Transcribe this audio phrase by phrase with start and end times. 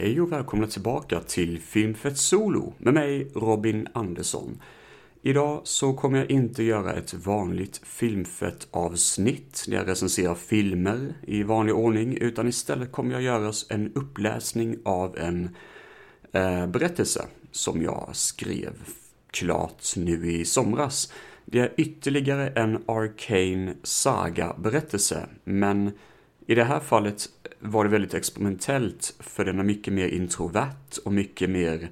[0.00, 4.62] Hej och välkomna tillbaka till Filmfett Solo med mig Robin Andersson.
[5.22, 11.42] Idag så kommer jag inte göra ett vanligt filmfett avsnitt där jag recenserar filmer i
[11.42, 15.56] vanlig ordning utan istället kommer jag göra en uppläsning av en
[16.32, 18.72] eh, berättelse som jag skrev
[19.30, 21.12] klart nu i somras.
[21.44, 25.92] Det är ytterligare en Arcane Saga-berättelse, men
[26.48, 27.28] i det här fallet
[27.60, 31.90] var det väldigt experimentellt för den är mycket mer introvert och mycket mer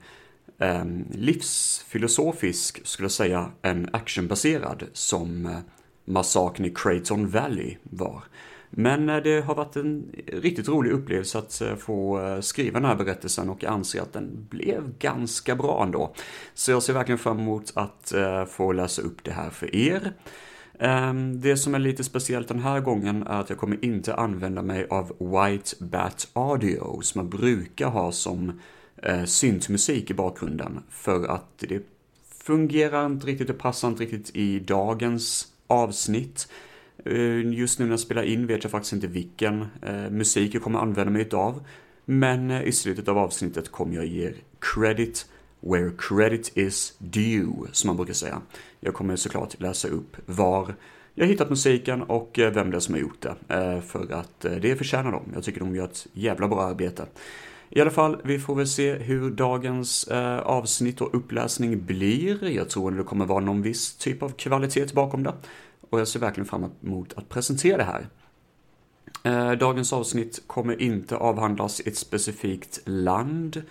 [0.58, 5.58] eh, livsfilosofisk, skulle jag säga, än actionbaserad som eh,
[6.04, 8.22] massakern i Creighton Valley var.
[8.70, 12.88] Men eh, det har varit en riktigt rolig upplevelse att eh, få eh, skriva den
[12.88, 16.14] här berättelsen och jag anser att den blev ganska bra ändå.
[16.54, 20.12] Så jag ser verkligen fram emot att eh, få läsa upp det här för er.
[20.78, 24.62] Ehm, det som är lite speciellt den här gången är att jag kommer inte använda
[24.62, 28.60] mig av White Bat Audio som jag brukar ha som
[29.02, 31.82] eh, syntmusik i bakgrunden för att det
[32.44, 36.48] fungerar inte riktigt, det passar inte riktigt i dagens avsnitt.
[37.04, 40.62] Ehm, just nu när jag spelar in vet jag faktiskt inte vilken eh, musik jag
[40.62, 41.64] kommer använda mig av.
[42.04, 45.26] Men eh, i slutet av avsnittet kommer jag ge credit
[45.70, 48.42] where credit is due, som man brukar säga.
[48.80, 50.74] Jag kommer såklart läsa upp var
[51.18, 53.54] jag hittat musiken och eh, vem det är som har gjort det.
[53.54, 55.22] Eh, för att eh, det förtjänar de.
[55.34, 57.06] Jag tycker de gör ett jävla bra arbete.
[57.68, 62.44] I alla fall, vi får väl se hur dagens eh, avsnitt och uppläsning blir.
[62.44, 65.32] Jag tror att det kommer vara någon viss typ av kvalitet bakom det
[65.90, 68.06] och jag ser verkligen fram emot att presentera det här.
[69.22, 73.62] Eh, dagens avsnitt kommer inte avhandlas i ett specifikt land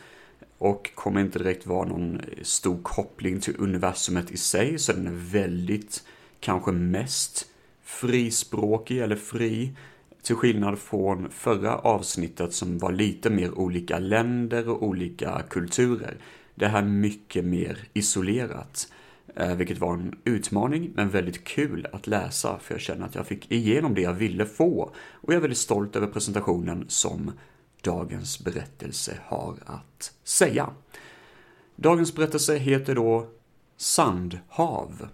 [0.58, 5.32] och kommer inte direkt vara någon stor koppling till universumet i sig, så den är
[5.32, 6.04] väldigt,
[6.40, 7.48] kanske mest
[7.84, 9.76] frispråkig eller fri,
[10.22, 16.18] till skillnad från förra avsnittet som var lite mer olika länder och olika kulturer.
[16.56, 18.88] Det här är mycket mer isolerat.
[19.36, 23.28] Eh, vilket var en utmaning, men väldigt kul att läsa, för jag känner att jag
[23.28, 24.92] fick igenom det jag ville få.
[24.96, 27.32] Och jag är väldigt stolt över presentationen som
[27.86, 30.70] dagens berättelse har att säga.
[31.76, 33.28] Dagens berättelse heter då
[33.78, 35.08] Sandhav.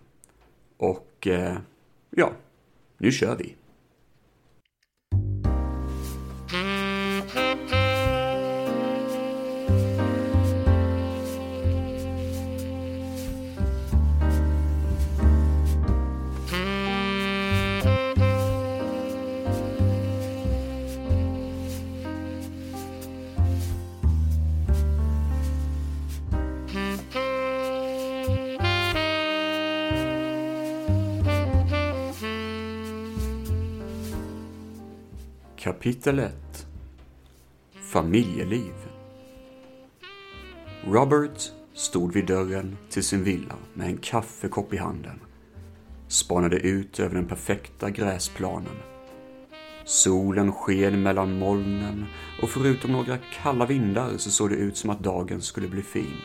[0.77, 1.57] Och eh,
[2.09, 2.31] ja,
[2.97, 3.55] nu kör vi.
[35.91, 36.33] Kapitel 1
[37.81, 38.73] Familjeliv
[40.87, 45.19] Robert stod vid dörren till sin villa med en kaffekopp i handen.
[46.07, 48.75] Spanade ut över den perfekta gräsplanen.
[49.85, 52.05] Solen sken mellan molnen
[52.41, 56.17] och förutom några kalla vindar så såg det ut som att dagen skulle bli fin.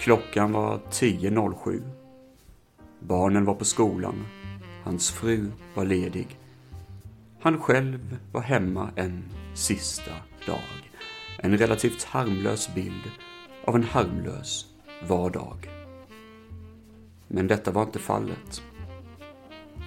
[0.00, 1.82] Klockan var 10.07.
[3.00, 4.26] Barnen var på skolan.
[4.84, 6.38] Hans fru var ledig
[7.40, 9.24] han själv var hemma en
[9.54, 10.10] sista
[10.46, 10.90] dag.
[11.38, 13.10] En relativt harmlös bild
[13.64, 14.66] av en harmlös
[15.08, 15.70] vardag.
[17.28, 18.62] Men detta var inte fallet.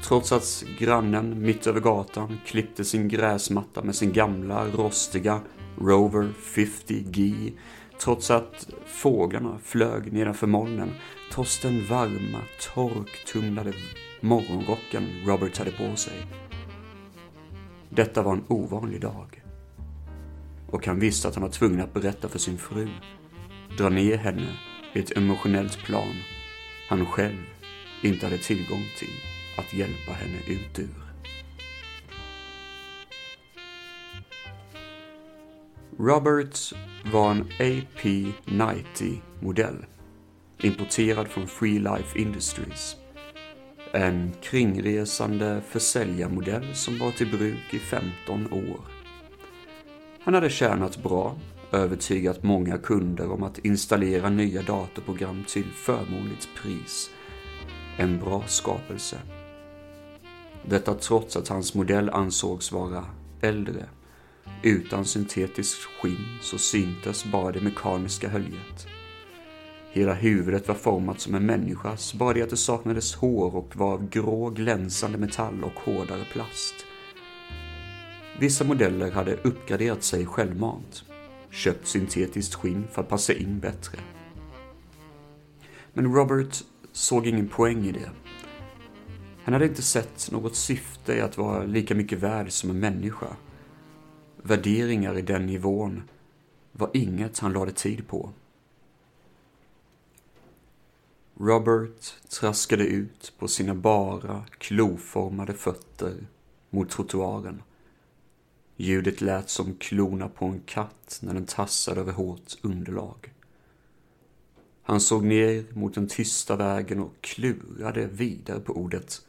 [0.03, 5.41] Trots att grannen mitt över gatan klippte sin gräsmatta med sin gamla rostiga
[5.77, 7.51] Rover 50G,
[7.99, 10.91] trots att fåglarna flög nedanför molnen,
[11.31, 12.39] trots den varma,
[12.73, 13.73] torktumlade
[14.21, 16.13] morgonrocken Robert hade på sig,
[17.89, 19.43] detta var en ovanlig dag.
[20.67, 22.87] Och han visste att han var tvungen att berätta för sin fru,
[23.77, 24.57] dra ner henne
[24.93, 26.15] i ett emotionellt plan
[26.89, 27.45] han själv
[28.03, 29.13] inte hade tillgång till
[29.57, 31.09] att hjälpa henne ut ur.
[35.99, 36.73] Roberts
[37.13, 39.85] var en AP90-modell,
[40.57, 42.95] importerad från Free Life Industries
[43.91, 48.79] en kringresande försäljarmodell som var till bruk i 15 år.
[50.19, 51.35] Han hade tjänat bra,
[51.71, 57.09] övertygat många kunder om att installera nya datorprogram till förmånligt pris.
[57.97, 59.17] En bra skapelse.
[60.63, 63.05] Detta trots att hans modell ansågs vara
[63.41, 63.85] äldre.
[64.63, 68.87] Utan syntetiskt skinn så syntes bara det mekaniska höljet.
[69.91, 73.93] Hela huvudet var format som en människas, bara det att det saknades hår och var
[73.93, 76.75] av grå glänsande metall och hårdare plast.
[78.39, 81.03] Vissa modeller hade uppgraderat sig självmant.
[81.51, 83.99] köpt syntetiskt skinn för att passa in bättre.
[85.93, 88.09] Men Robert såg ingen poäng i det.
[89.43, 93.27] Han hade inte sett något syfte i att vara lika mycket värd som en människa.
[94.41, 96.03] Värderingar i den nivån
[96.71, 98.29] var inget han lade tid på.
[101.41, 106.27] Robert traskade ut på sina bara, kloformade fötter
[106.69, 107.63] mot trottoaren.
[108.75, 113.33] Ljudet lät som klorna på en katt när den tassade över hårt underlag.
[114.83, 119.25] Han såg ner mot den tysta vägen och klurade vidare på ordet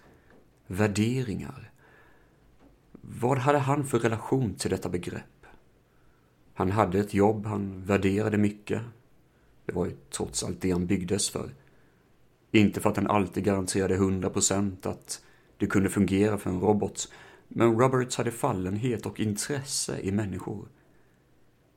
[0.66, 1.70] värderingar.
[2.92, 5.46] Vad hade han för relation till detta begrepp?
[6.54, 8.82] Han hade ett jobb han värderade mycket.
[9.66, 11.50] Det var ju trots allt det han byggdes för.
[12.50, 15.22] Inte för att den alltid garanterade 100% att
[15.56, 17.12] det kunde fungera för en robot,
[17.48, 20.68] men Roberts hade fallenhet och intresse i människor.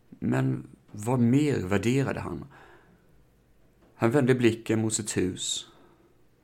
[0.09, 2.45] Men vad mer värderade han?
[3.95, 5.67] Han vände blicken mot sitt hus.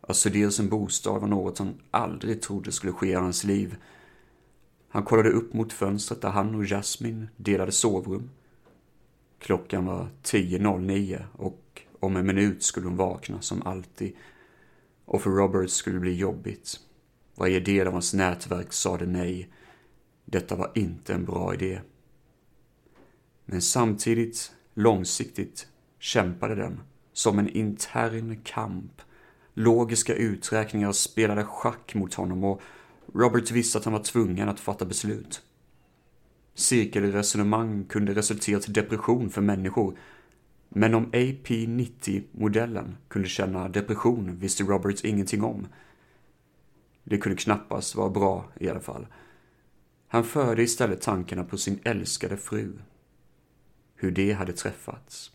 [0.02, 3.76] Att studera sin bostad var något han aldrig trodde skulle ske i hans liv.
[4.90, 8.30] Han kollade upp mot fönstret där han och Jasmine delade sovrum.
[9.40, 11.62] Klockan var 10.09 och
[12.00, 14.16] om en minut skulle hon vakna som alltid.
[15.06, 16.80] Och för Robert skulle det bli jobbigt.
[17.36, 19.50] Varje del av hans nätverk sade nej.
[20.26, 21.82] Detta var inte en bra idé.
[23.46, 25.68] Men samtidigt, långsiktigt,
[26.00, 26.80] kämpade den
[27.14, 29.02] som en intern kamp.
[29.54, 32.62] Logiska uträkningar spelade schack mot honom och
[33.14, 35.42] Robert visste att han var tvungen att fatta beslut.
[36.54, 39.98] Cirkelresonemang kunde resultera till depression för människor
[40.70, 45.68] men om AP-90-modellen kunde känna depression visste Roberts ingenting om.
[47.04, 49.08] Det kunde knappast vara bra i alla fall.
[50.08, 52.74] Han förde istället tankarna på sin älskade fru.
[53.96, 55.32] Hur det hade träffats.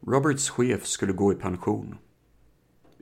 [0.00, 1.94] Roberts chef skulle gå i pension.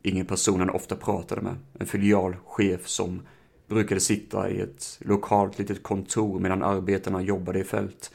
[0.02, 3.22] Ingen person han ofta pratade med, en filialchef som
[3.69, 8.12] brukade sitta i ett lokalt litet kontor medan arbetarna jobbade i fält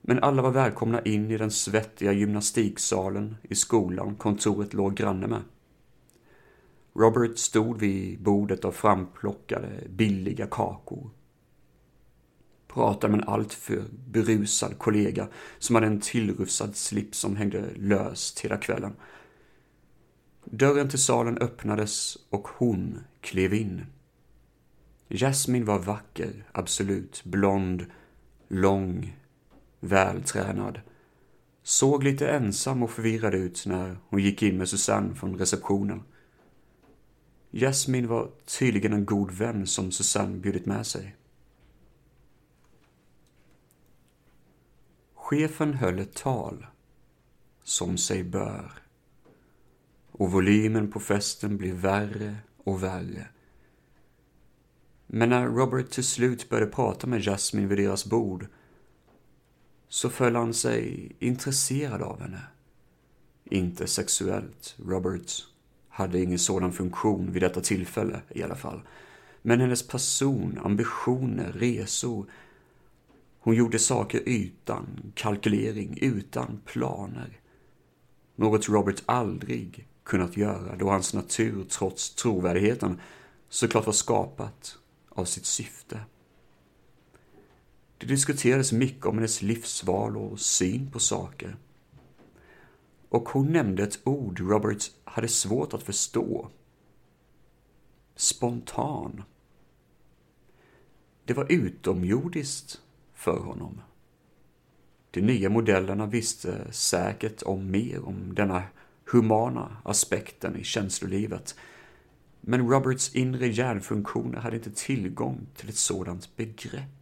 [0.00, 5.42] men alla var välkomna in i den svettiga gymnastiksalen i skolan kontoret låg granne med.
[6.94, 11.10] Robert stod vid bordet och framplockade billiga kakor.
[12.68, 18.56] Pratade med en alltför berusad kollega som hade en tillrufsad slips som hängde löst hela
[18.56, 18.92] kvällen.
[20.44, 23.86] Dörren till salen öppnades och hon klev in.
[25.08, 27.86] Jasmine var vacker, absolut, blond,
[28.48, 29.16] lång,
[29.80, 30.80] vältränad.
[31.62, 36.02] Såg lite ensam och förvirrad ut när hon gick in med Susanne från receptionen.
[37.50, 41.16] Jasmine var tydligen en god vän som Susanne bjudit med sig.
[45.14, 46.66] Chefen höll ett tal,
[47.62, 48.72] som sig bör.
[50.12, 53.28] Och volymen på festen blev värre och värre.
[55.06, 58.46] Men när Robert till slut började prata med Jasmine vid deras bord
[59.90, 62.42] så föll han sig intresserad av henne.
[63.44, 65.46] Inte sexuellt, Robert
[65.88, 68.80] hade ingen sådan funktion vid detta tillfälle i alla fall.
[69.42, 72.26] Men hennes person, ambitioner, resor.
[73.40, 77.40] Hon gjorde saker utan kalkylering, utan planer.
[78.36, 83.00] Något Robert aldrig kunnat göra då hans natur, trots trovärdigheten,
[83.48, 84.78] såklart var skapat
[85.08, 86.00] av sitt syfte.
[88.00, 91.56] Det diskuterades mycket om hennes livsval och syn på saker.
[93.08, 96.48] Och hon nämnde ett ord Robert hade svårt att förstå.
[98.14, 99.22] Spontan.
[101.24, 102.80] Det var utomjordiskt
[103.14, 103.80] för honom.
[105.10, 108.62] De nya modellerna visste säkert om mer om denna
[109.12, 111.54] humana aspekten i känslolivet.
[112.40, 116.99] Men Roberts inre hjärnfunktioner hade inte tillgång till ett sådant begrepp.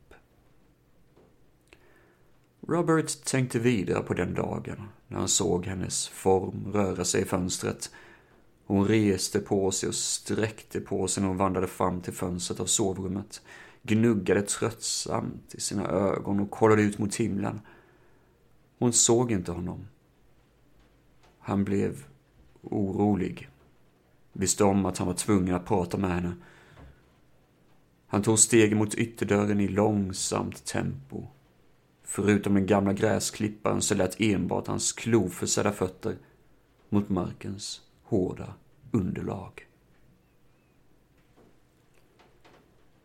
[2.71, 7.91] Robert tänkte vidare på den dagen när han såg hennes form röra sig i fönstret.
[8.67, 12.67] Hon reste på sig och sträckte på sig när hon vandrade fram till fönstret av
[12.67, 13.43] sovrummet,
[13.83, 17.61] gnuggade tröttsamt i sina ögon och kollade ut mot himlen.
[18.79, 19.89] Hon såg inte honom.
[21.39, 22.05] Han blev
[22.63, 23.49] orolig.
[24.33, 26.37] Visste om att han var tvungen att prata med henne.
[28.07, 31.27] Han tog steg mot ytterdörren i långsamt tempo
[32.11, 36.17] Förutom den gamla gräsklipparen så lät enbart hans kloförsedda fötter
[36.89, 38.55] mot markens hårda
[38.91, 39.67] underlag.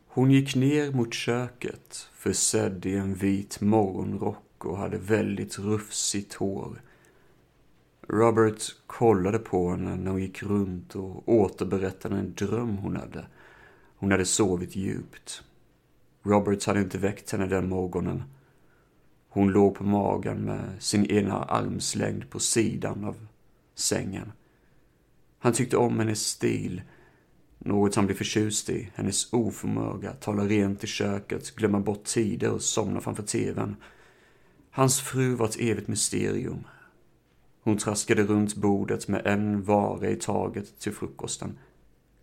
[0.07, 6.81] Hon gick ner mot köket, försedd i en vit morgonrock och hade väldigt rufsigt hår.
[8.07, 13.25] Robert kollade på henne när hon gick runt och återberättade en dröm hon hade.
[13.95, 15.43] Hon hade sovit djupt.
[16.24, 18.24] Robert hade inte väckt henne den morgonen.
[19.33, 23.27] Hon låg på magen med sin ena armslängd på sidan av
[23.75, 24.31] sängen.
[25.39, 26.81] Han tyckte om hennes stil,
[27.59, 32.51] något han blev förtjust i, hennes oförmåga att tala rent i köket, glömma bort tider
[32.51, 33.75] och somna framför tvn.
[34.71, 36.67] Hans fru var ett evigt mysterium.
[37.63, 41.57] Hon traskade runt bordet med en vara i taget till frukosten.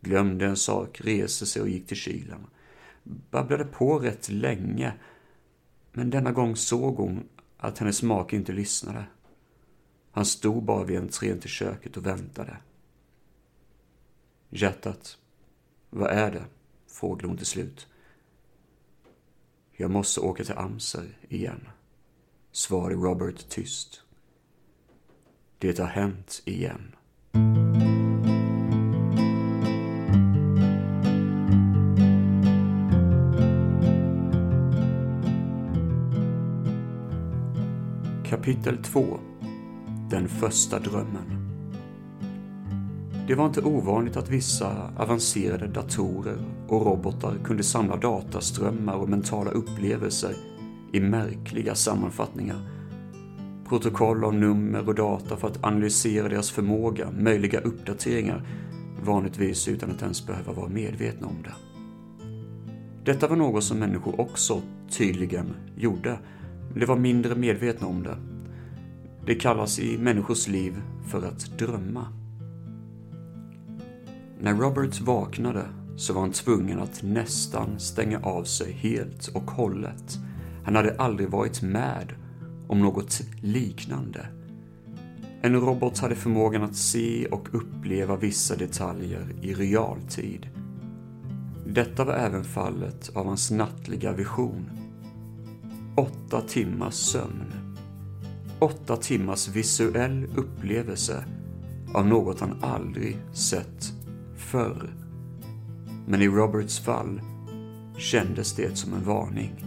[0.01, 2.47] Glömde en sak, reste sig och gick till kylen.
[3.31, 4.93] Babblade på rätt länge,
[5.93, 9.05] men denna gång såg hon att hennes make inte lyssnade.
[10.11, 12.57] Han stod bara vid entrén till köket och väntade.
[14.49, 15.19] Hjärtat,
[15.91, 16.45] vad är det?
[16.87, 17.87] frågade hon till slut.
[19.73, 21.69] Jag måste åka till Amser igen,
[22.53, 24.03] svarade Robert tyst.
[25.59, 26.97] Det har hänt igen.
[38.41, 39.19] Kapitel 2
[40.11, 41.51] Den första drömmen
[43.27, 49.51] Det var inte ovanligt att vissa avancerade datorer och robotar kunde samla dataströmmar och mentala
[49.51, 50.35] upplevelser
[50.93, 52.57] i märkliga sammanfattningar.
[53.69, 58.47] Protokoll av nummer och data för att analysera deras förmåga, möjliga uppdateringar,
[59.05, 61.55] vanligtvis utan att ens behöva vara medvetna om det.
[63.05, 66.19] Detta var något som människor också tydligen gjorde,
[66.71, 68.30] men de var mindre medvetna om det.
[69.27, 72.07] Det kallas i människors liv för att drömma.
[74.41, 75.65] När Robert vaknade
[75.97, 80.19] så var han tvungen att nästan stänga av sig helt och hållet.
[80.65, 82.15] Han hade aldrig varit med
[82.69, 84.27] om något liknande.
[85.43, 90.49] En robot hade förmågan att se och uppleva vissa detaljer i realtid.
[91.67, 94.71] Detta var även fallet av hans nattliga vision.
[95.97, 97.60] Åtta timmars sömn.
[98.61, 101.25] Åtta timmars visuell upplevelse
[101.95, 103.93] av något han aldrig sett
[104.37, 104.95] förr.
[106.07, 107.21] Men i Roberts fall
[107.99, 109.65] kändes det som en varning.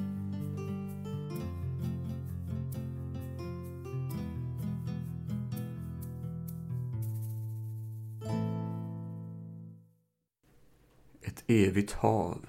[11.21, 12.45] Ett evigt hav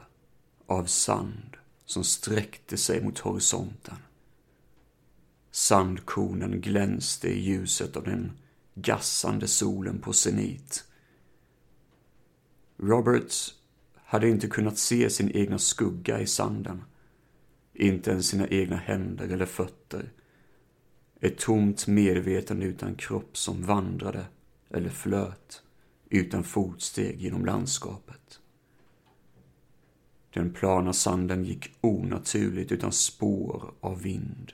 [0.67, 3.97] av sand som sträckte sig mot horisonten.
[5.55, 8.33] Sandkornen glänste i ljuset av den
[8.75, 10.85] gassande solen på zenit.
[12.77, 13.55] Roberts
[13.97, 16.85] hade inte kunnat se sin egna skugga i sanden.
[17.73, 20.13] Inte ens sina egna händer eller fötter.
[21.21, 24.27] Ett tomt medvetande utan kropp som vandrade
[24.71, 25.63] eller flöt
[26.11, 28.41] utan fotsteg genom landskapet.
[30.31, 34.53] Den plana sanden gick onaturligt utan spår av vind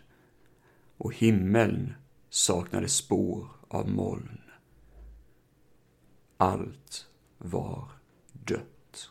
[1.01, 1.95] och himmeln
[2.29, 4.41] saknade spår av moln.
[6.37, 7.07] Allt
[7.39, 7.89] var
[8.33, 9.11] dött.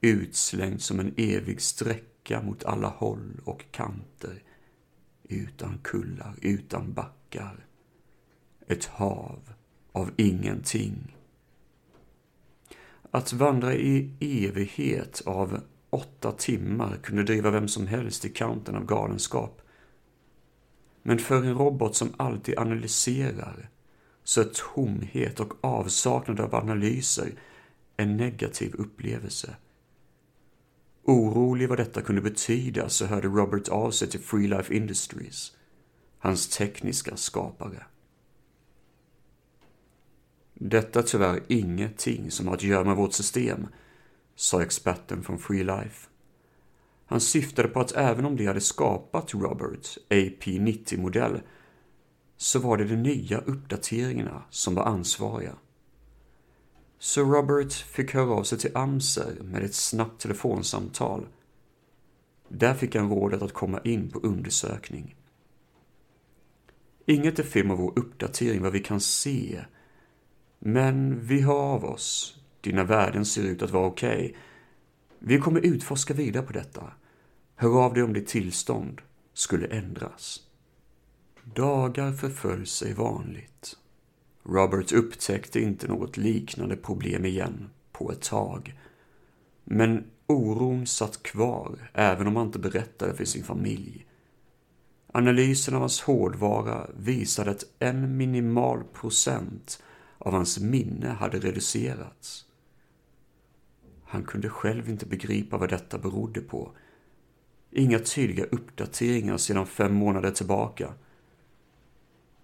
[0.00, 4.42] Utslängt som en evig sträcka mot alla håll och kanter.
[5.22, 7.66] Utan kullar, utan backar.
[8.66, 9.52] Ett hav
[9.92, 11.16] av ingenting.
[13.10, 15.60] Att vandra i evighet av
[15.90, 19.62] åtta timmar kunde driva vem som helst i kanten av galenskap.
[21.08, 23.70] Men för en robot som alltid analyserar
[24.24, 27.32] så är tomhet och avsaknad av analyser
[27.96, 29.56] en negativ upplevelse.
[31.04, 35.56] Orolig vad detta kunde betyda så hörde Robert av sig till Free Life Industries,
[36.18, 37.86] hans tekniska skapare.
[40.54, 43.66] Detta är tyvärr ingenting som har att göra med vårt system,
[44.34, 46.07] sa experten från Free Life.
[47.08, 51.40] Han syftade på att även om de hade skapat Robert AP90-modell
[52.36, 55.54] så var det de nya uppdateringarna som var ansvariga.
[56.98, 61.26] Så Robert fick höra av sig till Amser med ett snabbt telefonsamtal.
[62.48, 65.16] Där fick han rådet att komma in på undersökning.
[67.06, 69.64] Inget är fel med vår uppdatering vad vi kan se.
[70.58, 72.38] Men vi hör av oss.
[72.60, 74.18] Dina värden ser ut att vara okej.
[74.18, 74.34] Okay.
[75.18, 76.92] Vi kommer utforska vidare på detta.
[77.56, 79.00] Hör av dig om ditt tillstånd
[79.34, 80.40] skulle ändras.
[81.44, 83.76] Dagar förföll sig vanligt.
[84.42, 88.78] Robert upptäckte inte något liknande problem igen på ett tag.
[89.64, 94.06] Men Oron satt kvar, även om han inte berättade för sin familj.
[95.12, 99.82] Analysen av hans hårdvara visade att en minimal procent
[100.18, 102.47] av hans minne hade reducerats.
[104.10, 106.76] Han kunde själv inte begripa vad detta berodde på.
[107.70, 110.94] Inga tydliga uppdateringar sedan fem månader tillbaka.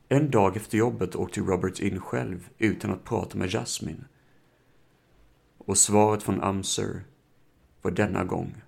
[0.08, 4.04] En dag efter jobbet åkte Robert in själv utan att prata med Jasmine.
[5.58, 7.04] Och svaret från Amser
[7.82, 8.62] var denna gång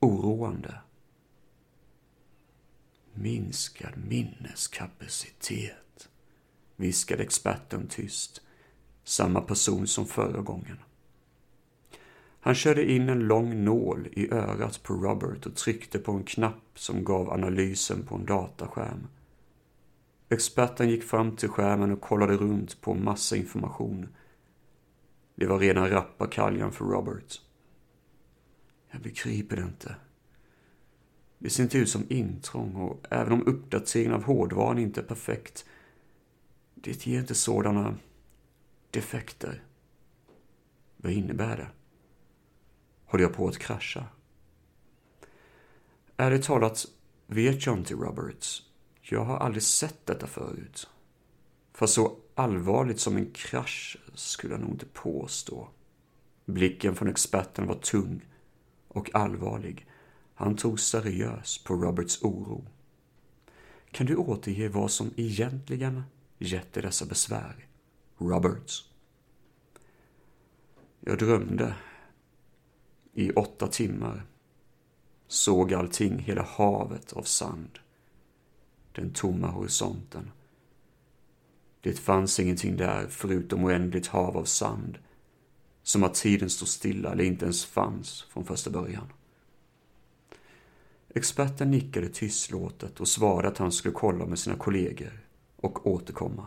[0.00, 0.74] oroande.
[3.14, 6.08] Minskad minneskapacitet,
[6.76, 8.40] viskade experten tyst.
[9.04, 10.78] Samma person som förra gången.
[12.44, 16.78] Han körde in en lång nål i örat på Robert och tryckte på en knapp
[16.78, 19.06] som gav analysen på en dataskärm.
[20.28, 24.08] Experten gick fram till skärmen och kollade runt på massa information.
[25.34, 27.40] Det var rena rappakaljan för Robert.
[28.90, 29.96] Jag begriper det inte.
[31.38, 35.64] Det ser inte ut som intrång och även om uppdateringen av hårdvaran inte är perfekt,
[36.74, 37.94] det ger inte sådana
[38.90, 39.62] defekter.
[40.96, 41.68] Vad innebär det?
[43.14, 44.06] Håller jag på att krascha?
[46.16, 46.86] Ärligt talat
[47.26, 48.62] vet jag inte, Roberts.
[49.00, 50.88] Jag har aldrig sett detta förut.
[51.72, 55.68] För så allvarligt som en krasch skulle jag nog inte påstå.
[56.44, 58.20] Blicken från experten var tung
[58.88, 59.86] och allvarlig.
[60.34, 62.66] Han tog seriöst på Roberts oro.
[63.90, 66.02] Kan du återge vad som egentligen
[66.38, 67.66] gett dig dessa besvär,
[68.18, 68.90] Roberts?
[71.00, 71.74] Jag drömde
[73.14, 74.26] i åtta timmar.
[75.26, 77.78] Såg allting, hela havet av sand.
[78.92, 80.30] Den tomma horisonten.
[81.80, 84.98] Det fanns ingenting där förutom oändligt hav av sand.
[85.82, 89.12] Som att tiden stod stilla eller inte ens fanns från första början.
[91.14, 96.46] Experten nickade tystlåtet och svarade att han skulle kolla med sina kollegor och återkomma.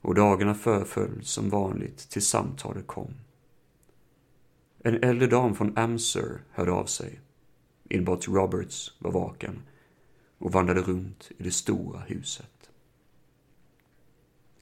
[0.00, 3.14] Och dagarna förföll som vanligt tills samtalet kom.
[4.82, 7.20] En äldre dam från Amser hörde av sig.
[7.90, 9.62] Enbart Roberts var vaken
[10.38, 12.70] och vandrade runt i det stora huset.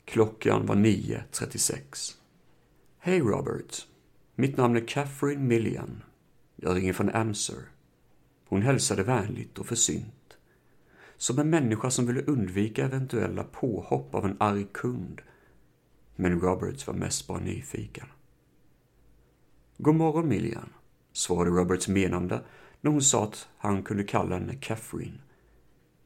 [0.05, 2.15] Klockan var 9.36.
[2.99, 3.87] Hej Robert.
[4.35, 6.03] Mitt namn är Catherine Millian.
[6.57, 7.63] Jag ringer från Amser.
[8.49, 10.37] Hon hälsade vänligt och försynt.
[11.17, 15.23] Som en människa som ville undvika eventuella påhopp av en arg kund.
[16.17, 18.07] Men Roberts var mest bara nyfiken.
[19.79, 20.73] God morgon Millian,
[21.13, 22.43] svarade Roberts menande
[22.81, 25.19] när hon sa att han kunde kalla henne Catherine.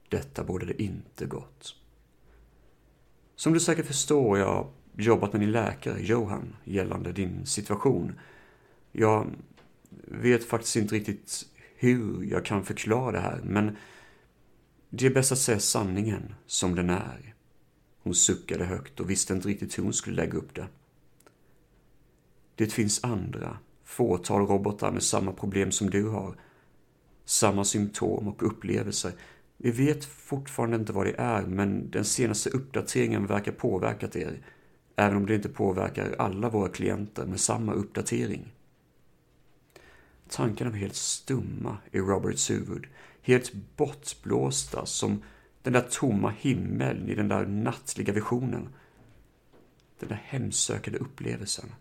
[0.08, 1.74] Detta bådade inte gott.
[3.36, 8.20] Som du säkert förstår jag har jobbat med din läkare, Johan, gällande din situation.
[8.92, 9.26] Jag
[10.04, 13.76] vet faktiskt inte riktigt hur jag kan förklara det här, men
[14.88, 17.34] det är bäst att säga sanningen som den är.
[18.02, 20.66] Hon suckade högt och visste inte riktigt hur hon skulle lägga upp det.
[22.54, 26.34] Det finns andra, fåtal robotar med samma problem som du har.
[27.24, 29.12] Samma symptom och upplevelser.
[29.56, 34.46] Vi vet fortfarande inte vad det är, men den senaste uppdateringen verkar påverkat er.
[34.96, 38.52] Även om det inte påverkar alla våra klienter med samma uppdatering.
[40.28, 42.86] Tankarna var helt stumma i Roberts huvud.
[43.22, 45.22] Helt bortblåsta som
[45.62, 48.68] den där tomma himmeln i den där nattliga visionen.
[49.98, 51.72] Den där hemsökande upplevelsen.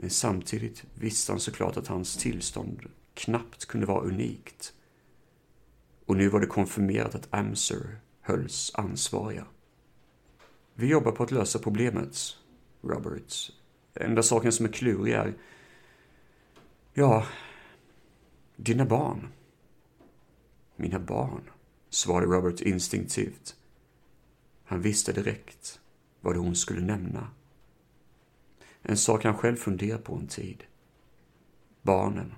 [0.00, 4.74] Men samtidigt visste han såklart att hans tillstånd knappt kunde vara unikt.
[6.06, 9.46] Och nu var det konfirmerat att Amser hölls ansvariga.
[10.74, 12.16] Vi jobbar på att lösa problemet,
[12.82, 13.52] Roberts.
[13.94, 15.34] Enda saken som är klurig är...
[16.94, 17.26] Ja,
[18.56, 19.28] dina barn.
[20.76, 21.50] Mina barn,
[21.90, 23.56] svarade Robert instinktivt.
[24.64, 25.80] Han visste direkt
[26.20, 27.30] vad hon skulle nämna.
[28.90, 30.64] En sak han själv funderat på en tid.
[31.82, 32.34] Barnen.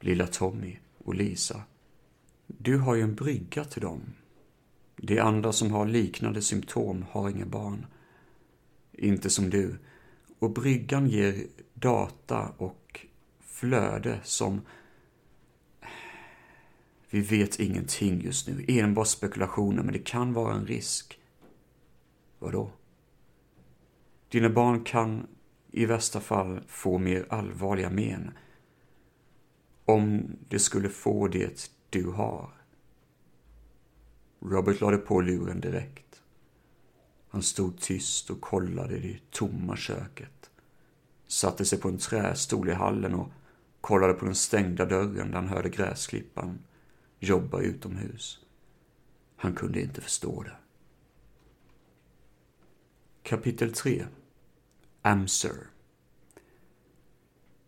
[0.00, 1.62] Lilla Tommy och Lisa.
[2.46, 4.00] Du har ju en brygga till dem.
[4.96, 7.86] De andra som har liknande symptom har inga barn.
[8.92, 9.78] Inte som du.
[10.38, 13.06] Och bryggan ger data och
[13.40, 14.60] flöde som...
[17.10, 21.18] Vi vet ingenting just nu, enbart spekulationer, men det kan vara en risk.
[22.38, 22.70] Vadå?
[24.32, 25.26] Dina barn kan
[25.70, 28.30] i värsta fall få mer allvarliga men.
[29.84, 32.50] Om de skulle få det du har.
[34.40, 36.22] Robert lade på luren direkt.
[37.28, 40.50] Han stod tyst och kollade i det tomma köket.
[41.26, 43.28] satte sig på en trästol i hallen och
[43.80, 46.58] kollade på den stängda dörren där han hörde gräsklippan
[47.20, 48.40] jobba utomhus.
[49.36, 50.56] Han kunde inte förstå det.
[53.22, 54.06] Kapitel 3
[55.02, 55.56] Amser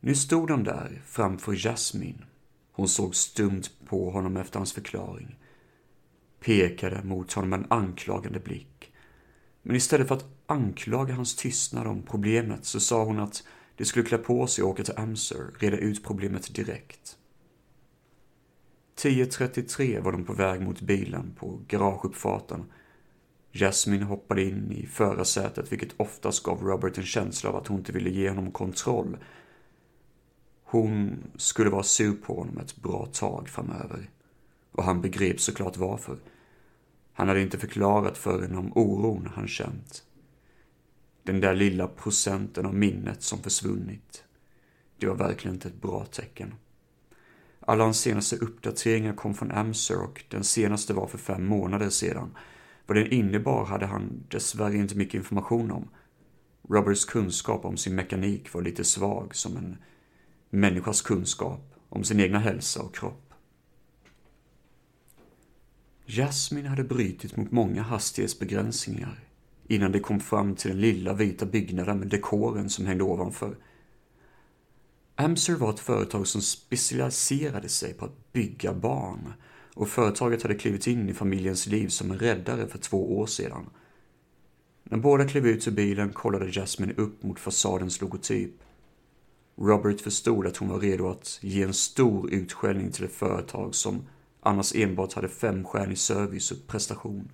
[0.01, 2.25] Nu stod de där framför Jasmin.
[2.73, 5.38] Hon såg stumt på honom efter hans förklaring.
[6.40, 8.92] Pekade mot honom med en anklagande blick.
[9.62, 14.07] Men istället för att anklaga hans tystnad om problemet så sa hon att de skulle
[14.07, 17.18] klä på sig och åka till Amser, reda ut problemet direkt.
[18.97, 22.64] 10.33 var de på väg mot bilen på garageuppfarten.
[23.56, 27.92] Jasmine hoppade in i förarsätet vilket oftast gav Robert en känsla av att hon inte
[27.92, 29.16] ville ge honom kontroll.
[30.64, 34.10] Hon skulle vara sur på honom ett bra tag framöver.
[34.72, 36.18] Och han begrep såklart varför.
[37.12, 40.04] Han hade inte förklarat för henne om oron han känt.
[41.22, 44.24] Den där lilla procenten av minnet som försvunnit.
[44.98, 46.54] Det var verkligen inte ett bra tecken.
[47.60, 52.36] Alla hans senaste uppdateringar kom från Amser och den senaste var för fem månader sedan.
[52.87, 55.88] Vad den innebar hade han dessvärre inte mycket information om.
[56.68, 59.77] Roberts kunskap om sin mekanik var lite svag som en
[60.51, 63.35] människas kunskap om sin egna hälsa och kropp.
[66.07, 69.20] Jasmine hade brutit mot många hastighetsbegränsningar
[69.68, 73.57] innan de kom fram till den lilla vita byggnaden med dekoren som hängde ovanför.
[75.14, 79.33] Amser var ett företag som specialiserade sig på att bygga barn
[79.74, 83.70] och företaget hade klivit in i familjens liv som en räddare för två år sedan.
[84.84, 88.54] När båda klev ut ur bilen kollade Jasmine upp mot fasadens logotyp.
[89.56, 94.06] Robert förstod att hon var redo att ge en stor utskällning till ett företag som
[94.40, 97.28] annars enbart hade femstjärnig service och prestation.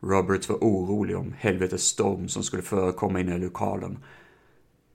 [0.00, 3.98] Robert var orolig om helvetets storm som skulle förekomma inne i lokalen.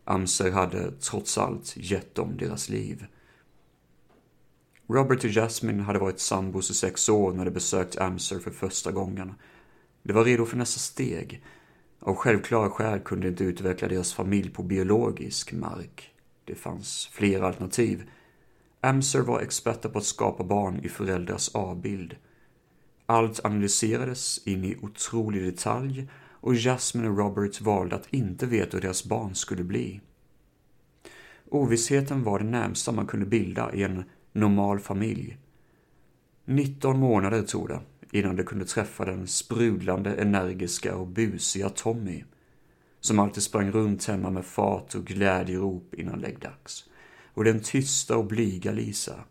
[0.03, 3.05] Amser hade trots allt gett dem deras liv.
[4.89, 8.91] Robert och Jasmine hade varit sambos i sex år när de besökt Amser för första
[8.91, 9.33] gången.
[10.03, 11.43] De var redo för nästa steg.
[11.99, 16.11] Av självklara skäl kunde de inte utveckla deras familj på biologisk mark.
[16.45, 18.09] Det fanns flera alternativ.
[18.81, 22.15] Amser var experter på att skapa barn i föräldrars avbild.
[23.05, 28.81] Allt analyserades in i otrolig detalj och Jasmine och Robert valde att inte veta hur
[28.81, 30.01] deras barn skulle bli.
[31.49, 34.03] Ovissheten var det närmsta man kunde bilda i en
[34.39, 35.37] normal familj.
[36.45, 42.23] 19 månader tog det innan de kunde träffa den sprudlande, energiska och busiga Tommy,
[42.99, 46.89] som alltid sprang runt hemma med fart och glädjerop innan läggdags,
[47.33, 49.23] och den tysta och blyga Lisa,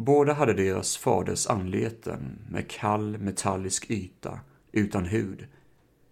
[0.00, 4.40] Båda hade deras faders anleten med kall metallisk yta
[4.72, 5.46] utan hud,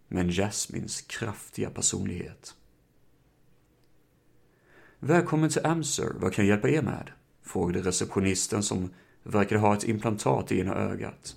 [0.09, 2.55] men Jasmins kraftiga personlighet.
[4.99, 7.11] Välkommen till Amser, vad kan jag hjälpa er med?
[7.47, 8.91] Frågade receptionisten som
[9.23, 11.37] verkade ha ett implantat i ena ögat.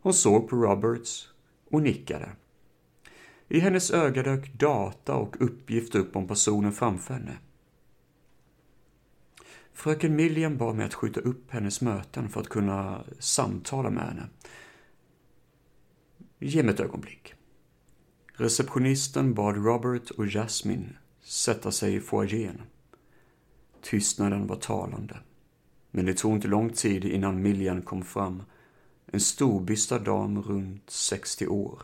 [0.00, 1.28] Hon såg på Roberts
[1.70, 2.30] och nickade.
[3.48, 7.38] I hennes öga dök data och uppgifter upp om personen framför henne.
[9.72, 14.28] Fröken Millian bad mig att skjuta upp hennes möten för att kunna samtala med henne.
[16.38, 17.34] Ge mig ett ögonblick.
[18.32, 20.88] Receptionisten bad Robert och Jasmine
[21.22, 22.62] sätta sig i foajén.
[23.90, 25.18] Tystnaden var talande.
[25.90, 28.42] Men det tog inte lång tid innan Millian kom fram.
[29.06, 31.82] En storbystad dam runt 60 år.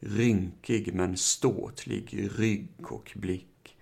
[0.00, 3.76] Rynkig men ståtlig rygg och blick.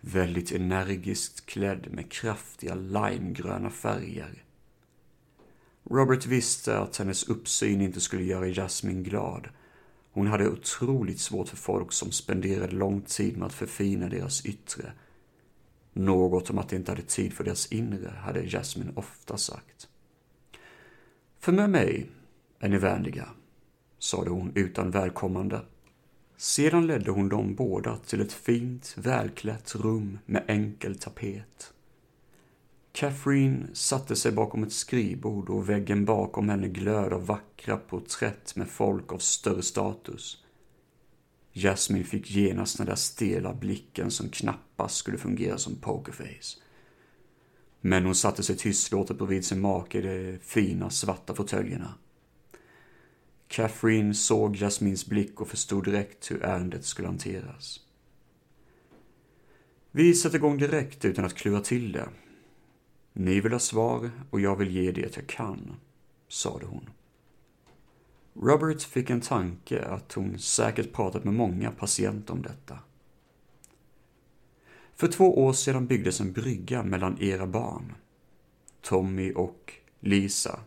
[0.00, 4.44] Väldigt energiskt klädd med kraftiga limegröna färger.
[5.90, 9.48] Robert visste att hennes uppsyn inte skulle göra Jasmine glad.
[10.12, 14.92] Hon hade otroligt svårt för folk som spenderade lång tid med att förfina deras yttre.
[15.92, 19.88] Något om att de inte hade tid för deras inre hade Jasmine ofta sagt.
[21.38, 22.10] För med mig
[22.58, 23.28] är ni vänliga,
[23.98, 25.60] sade hon utan välkommande.
[26.36, 31.72] Sedan ledde hon dem båda till ett fint, välklätt rum med enkel tapet.
[32.92, 38.68] Catherine satte sig bakom ett skrivbord och väggen bakom henne glöd av vackra porträtt med
[38.68, 40.44] folk av större status.
[41.52, 46.58] Jasmine fick genast den där stela blicken som knappast skulle fungera som pokerface.
[47.80, 51.94] Men hon satte sig tystlåtet bredvid sin make i de fina svarta fåtöljerna.
[53.48, 57.80] Catherine såg Jasmins blick och förstod direkt hur ärendet skulle hanteras.
[59.90, 62.08] Vi sätter igång direkt utan att klura till det.
[63.12, 65.74] Ni vill ha svar och jag vill ge det jag kan,
[66.28, 66.90] sade hon.
[68.34, 72.78] Robert fick en tanke att hon säkert pratat med många patienter om detta.
[74.94, 77.94] För två år sedan byggdes en brygga mellan era barn,
[78.80, 80.60] Tommy och Lisa,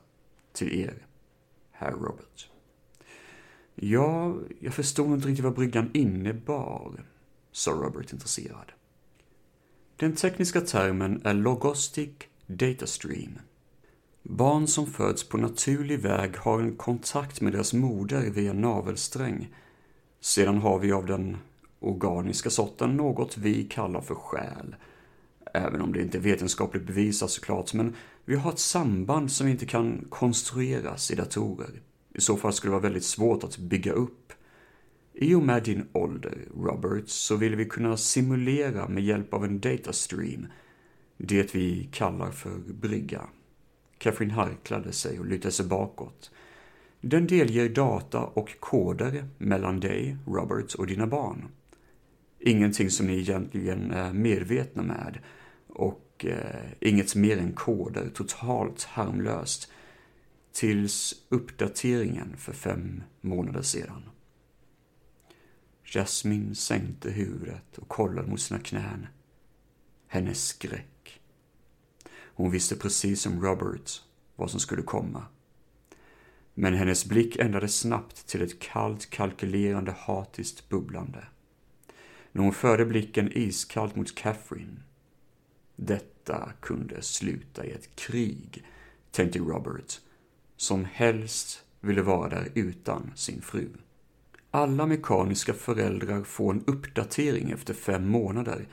[0.54, 1.06] till er,
[1.72, 2.50] herr Robert.
[3.76, 7.06] Ja, jag förstod inte riktigt vad bryggan innebar,
[7.52, 8.72] sa Robert intresserad.
[9.96, 12.10] Den tekniska termen är Logostic
[12.48, 13.40] Data Stream.
[14.30, 19.56] Barn som föds på naturlig väg har en kontakt med deras moder via navelsträng.
[20.22, 21.38] Sedan har vi av den
[21.80, 24.76] organiska sorten något vi kallar för själ.
[25.54, 29.66] Även om det inte är vetenskapligt bevisat såklart, men vi har ett samband som inte
[29.66, 31.82] kan konstrueras i datorer.
[32.14, 34.34] I så fall skulle det vara väldigt svårt att bygga upp.
[35.14, 39.60] I och med din ålder, Robert, så vill vi kunna simulera med hjälp av en
[39.60, 40.48] datastream,
[41.18, 43.22] det vi kallar för brygga.
[43.98, 46.32] Catherine harklade sig och lutade sig bakåt.
[47.02, 51.48] Den delger data och koder mellan dig, Robert, och dina barn.
[52.40, 55.20] Ingenting som ni egentligen är medvetna med
[55.68, 59.72] och eh, inget mer än koder, totalt harmlöst
[60.52, 64.04] tills uppdateringen för fem månader sedan.
[65.84, 69.08] Jasmine sänkte huvudet och kollade mot sina knän.
[70.08, 70.95] Hennes skräck.
[72.36, 74.02] Hon visste precis som Robert
[74.36, 75.26] vad som skulle komma.
[76.54, 81.28] Men hennes blick ändrades snabbt till ett kallt, kalkylerande, hatiskt bubblande.
[82.32, 84.82] När hon förde blicken iskallt mot Catherine.
[85.76, 88.66] Detta kunde sluta i ett krig,
[89.12, 90.00] tänkte Robert
[90.58, 93.68] som helst ville vara där utan sin fru.
[94.52, 98.68] Alla mekaniska föräldrar får en uppdatering efter fem månader.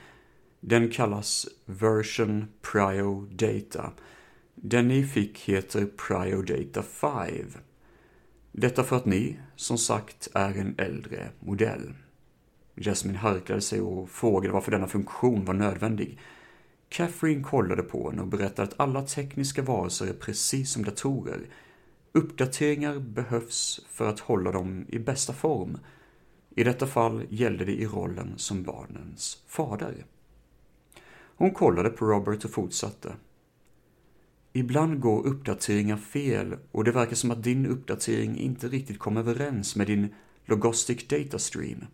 [0.65, 3.91] Den kallas Version Prio Data.
[4.55, 7.29] Den ni fick heter Prio Data 5.
[8.51, 11.93] Detta för att ni, som sagt, är en äldre modell.
[12.75, 16.19] Jasmine harklade sig och frågade varför denna funktion var nödvändig.
[16.89, 21.47] Catherine kollade på henne och berättade att alla tekniska varelser är precis som datorer
[22.11, 25.77] Uppdateringar behövs för att hålla dem i bästa form.
[26.55, 30.05] I detta fall gällde det i rollen som barnens fader.
[31.43, 33.15] Hon kollade på Robert och fortsatte.
[34.53, 39.75] Ibland går uppdateringar fel och det verkar som att din uppdatering inte riktigt kom överens
[39.75, 40.13] med din
[40.45, 41.85] Logostic Data Stream.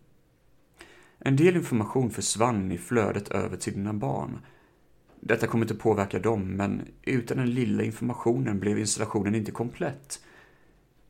[1.18, 4.38] En del information försvann i flödet över till dina barn
[5.20, 10.20] detta kommer inte påverka dem, men utan den lilla informationen blev installationen inte komplett.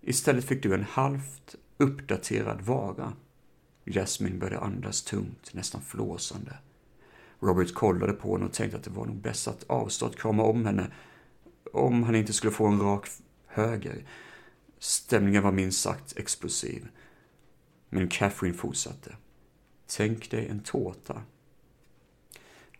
[0.01, 3.13] Istället fick du en halvt uppdaterad vara.
[3.85, 6.59] Jasmine började andas tungt, nästan flåsande.
[7.41, 10.43] Robert kollade på henne och tänkte att det var nog bäst att avstå att krama
[10.43, 10.93] om henne
[11.73, 13.09] om han inte skulle få en rak
[13.47, 14.05] höger.
[14.79, 16.89] Stämningen var minst sagt explosiv.
[17.89, 19.17] Men Catherine fortsatte.
[19.87, 21.23] Tänk dig en tårta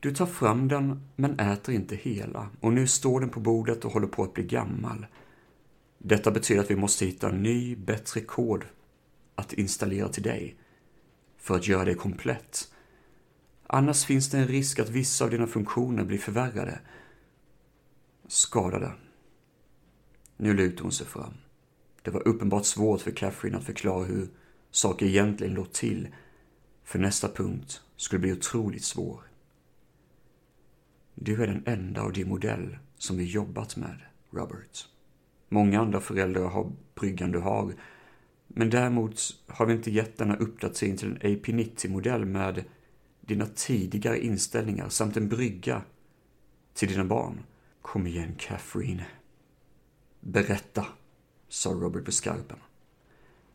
[0.01, 3.93] du tar fram den, men äter inte hela, och nu står den på bordet och
[3.93, 5.07] håller på att bli gammal.
[5.99, 8.65] Detta betyder att vi måste hitta en ny, bättre kod
[9.35, 10.57] att installera till dig,
[11.39, 12.73] för att göra dig komplett.
[13.73, 16.81] Annars finns det en risk att vissa av dina funktioner blir förvärrade,
[18.27, 18.93] skadade.
[20.37, 21.35] Nu lutar hon sig fram.
[22.03, 24.29] Det var uppenbart svårt för Catherine att förklara hur
[24.71, 26.09] saker egentligen låg till,
[26.85, 29.23] för nästa punkt skulle bli otroligt svår.
[31.15, 34.89] Du är den enda av din modell som vi jobbat med, Robert.
[35.49, 37.75] Många andra föräldrar har bryggan du har,
[38.47, 42.65] men däremot har vi inte gett denna uppdatering till en AP90-modell med
[43.31, 45.83] dina tidigare inställningar samt en brygga
[46.75, 47.43] till dina barn.
[47.83, 49.07] Kom igen, Catherine.
[50.21, 50.87] Berätta,
[51.49, 52.59] sa Robert på skarpen.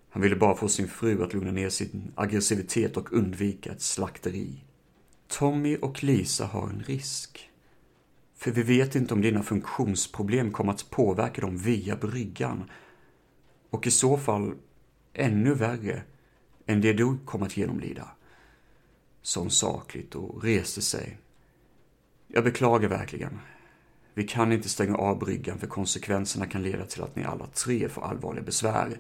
[0.10, 4.64] Han ville bara få sin fru att lugna ner sin aggressivitet och undvika ett slakteri.
[5.28, 7.50] Tommy och Lisa har en risk.
[8.36, 12.72] För vi vet inte om dina funktionsproblem kommer att påverka dem via bryggan.
[13.70, 14.54] Och i så fall
[15.14, 16.04] ännu värre
[16.66, 18.15] än det du kommer att genomlida
[19.26, 21.18] som sakligt och reste sig.
[22.28, 23.40] Jag beklagar verkligen.
[24.14, 27.90] Vi kan inte stänga av bryggan för konsekvenserna kan leda till att ni alla tre
[27.90, 28.98] får allvarliga besvär.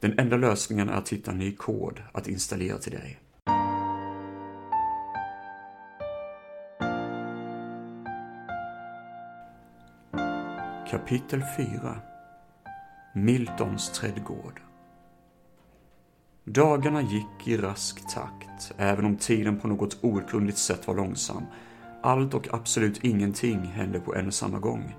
[0.00, 3.18] Den enda lösningen är att hitta en ny kod att installera till dig.
[10.90, 12.00] Kapitel 4
[13.14, 14.60] Miltons trädgård
[16.48, 21.42] Dagarna gick i rask takt, även om tiden på något outgrundligt sätt var långsam.
[22.02, 24.96] Allt och absolut ingenting hände på en och samma gång.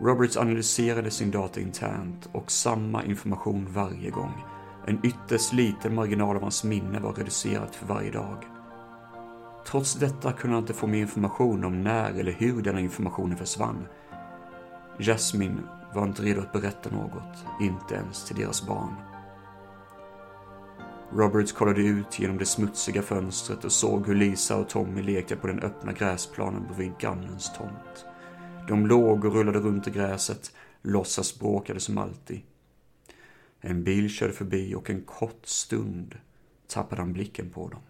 [0.00, 4.32] Roberts analyserade sin data internt och samma information varje gång.
[4.86, 8.44] En ytterst liten marginal av hans minne var reducerat för varje dag.
[9.66, 13.86] Trots detta kunde han inte få mer information om när eller hur denna informationen försvann.
[14.98, 15.58] Jasmine
[15.94, 19.13] var inte redo att berätta något, inte ens till deras barn.
[21.12, 25.46] Roberts kollade ut genom det smutsiga fönstret och såg hur Lisa och Tommy lekte på
[25.46, 28.04] den öppna gräsplanen bredvid grannens tomt.
[28.68, 32.40] De låg och rullade runt i gräset, låtsas bråkade som alltid.
[33.60, 36.18] En bil körde förbi och en kort stund
[36.66, 37.80] tappade han blicken på dem.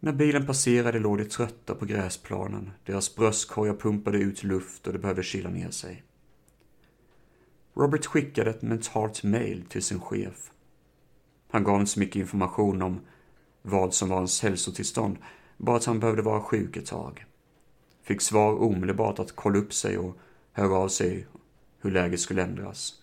[0.00, 2.70] När bilen passerade låg de trötta på gräsplanen.
[2.84, 6.02] Deras bröstkorgar pumpade ut luft och de behövde kyla ner sig.
[7.74, 10.50] Robert skickade ett mentalt mail till sin chef.
[11.48, 13.00] Han gav inte så mycket information om
[13.62, 15.16] vad som var hans hälsotillstånd,
[15.56, 17.26] bara att han behövde vara sjuk ett tag.
[18.02, 20.16] Fick svar omedelbart att kolla upp sig och
[20.52, 21.26] höra av sig
[21.80, 23.02] hur läget skulle ändras.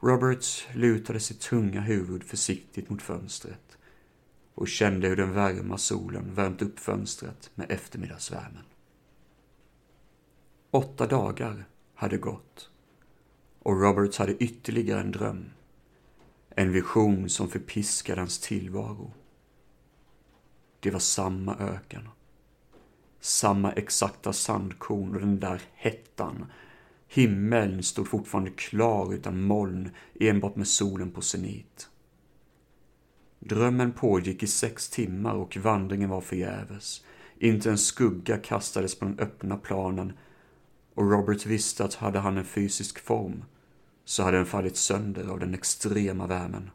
[0.00, 3.78] Robert lutade sitt tunga huvud försiktigt mot fönstret
[4.54, 8.64] och kände hur den varma solen värmt upp fönstret med eftermiddagsvärmen.
[10.70, 12.70] Åtta dagar hade gått
[13.62, 15.50] och Robert hade ytterligare en dröm.
[16.50, 19.12] En vision som förpiskade hans tillvaro.
[20.80, 22.08] Det var samma öken.
[23.20, 26.46] Samma exakta sandkorn och den där hettan.
[27.08, 31.88] Himmeln stod fortfarande klar utan moln, enbart med solen på zenit.
[33.38, 37.04] Drömmen pågick i sex timmar och vandringen var förgäves.
[37.38, 40.12] Inte en skugga kastades på den öppna planen
[40.94, 43.44] och Robert visste att hade han en fysisk form
[44.08, 46.70] så hade den fallit sönder av den extrema värmen.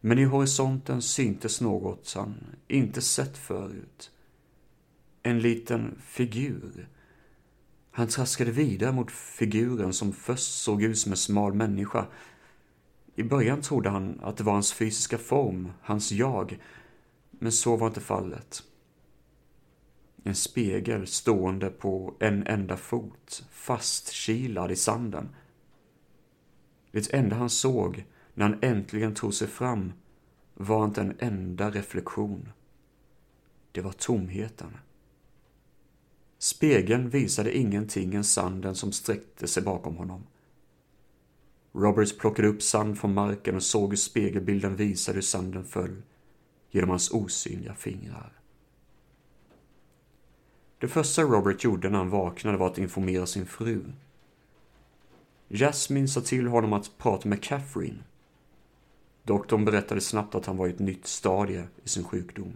[0.00, 2.34] Men i horisonten syntes något han
[2.68, 4.10] inte sett förut.
[5.22, 6.88] En liten figur.
[7.90, 12.06] Han traskade vidare mot figuren som först såg ut som en smal människa.
[13.14, 16.58] I början trodde han att det var hans fysiska form, hans jag,
[17.30, 18.62] men så var inte fallet.
[20.24, 25.28] En spegel stående på en enda fot, fastkilad i sanden.
[26.90, 28.04] Det enda han såg
[28.34, 29.92] när han äntligen tog sig fram
[30.54, 32.52] var inte en enda reflektion.
[33.72, 34.76] Det var tomheten.
[36.38, 40.26] Spegeln visade ingenting än sanden som sträckte sig bakom honom.
[41.72, 46.02] Roberts plockade upp sand från marken och såg hur spegelbilden visade hur sanden föll
[46.70, 48.39] genom hans osynliga fingrar.
[50.80, 53.84] Det första Robert gjorde när han vaknade var att informera sin fru.
[55.48, 58.02] Jasmine sa till honom att prata med Catherine.
[59.22, 62.52] Doktorn berättade snabbt att han var i ett nytt stadie i sin sjukdom.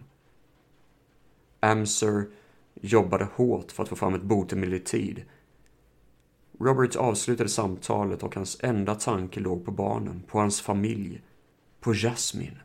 [1.61, 2.27] Amser
[2.75, 5.23] jobbade hårt för att få fram ett botemedel i tid.
[6.61, 11.23] Robert avslutade samtalet och hans enda tanke låg på barnen, på hans familj,
[11.81, 12.61] på Jasmine.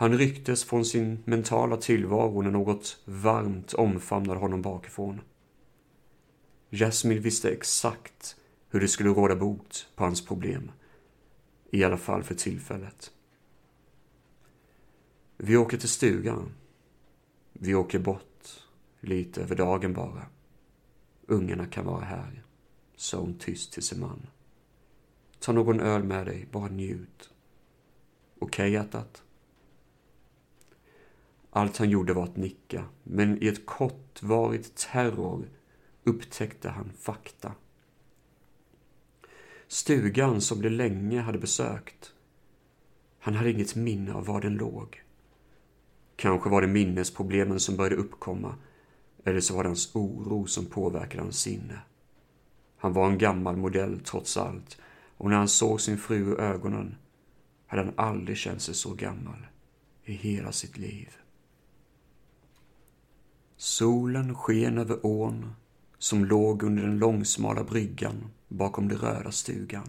[0.00, 5.20] Han rycktes från sin mentala tillvaro när något varmt omfamnade honom bakifrån.
[6.70, 8.36] Jasmine visste exakt
[8.68, 10.70] hur det skulle råda bot på hans problem.
[11.70, 13.12] I alla fall för tillfället.
[15.36, 16.52] Vi åker till stugan.
[17.52, 18.66] Vi åker bort,
[19.00, 20.26] lite över dagen bara.
[21.26, 22.44] Ungarna kan vara här,
[22.96, 24.26] sa hon tyst till sin man.
[25.38, 27.30] Ta någon öl med dig, bara njut.
[28.38, 29.22] Okej, okay, hjärtat?
[31.50, 35.48] Allt han gjorde var att nicka, men i ett kortvarigt terror
[36.04, 37.52] upptäckte han fakta.
[39.68, 42.12] Stugan som de länge hade besökt.
[43.18, 45.02] Han hade inget minne av var den låg.
[46.16, 48.54] Kanske var det minnesproblemen som började uppkomma,
[49.24, 51.78] eller så var det hans oro som påverkade hans sinne.
[52.76, 54.78] Han var en gammal modell trots allt,
[55.16, 56.94] och när han såg sin fru i ögonen
[57.66, 59.46] hade han aldrig känt sig så gammal
[60.04, 61.16] i hela sitt liv.
[63.60, 65.54] Solen sken över ån
[65.98, 69.88] som låg under den långsmala bryggan bakom den röda stugan.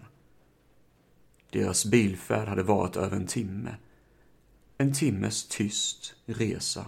[1.49, 3.75] Deras bilfärd hade varit över en timme.
[4.77, 6.85] En timmes tyst resa.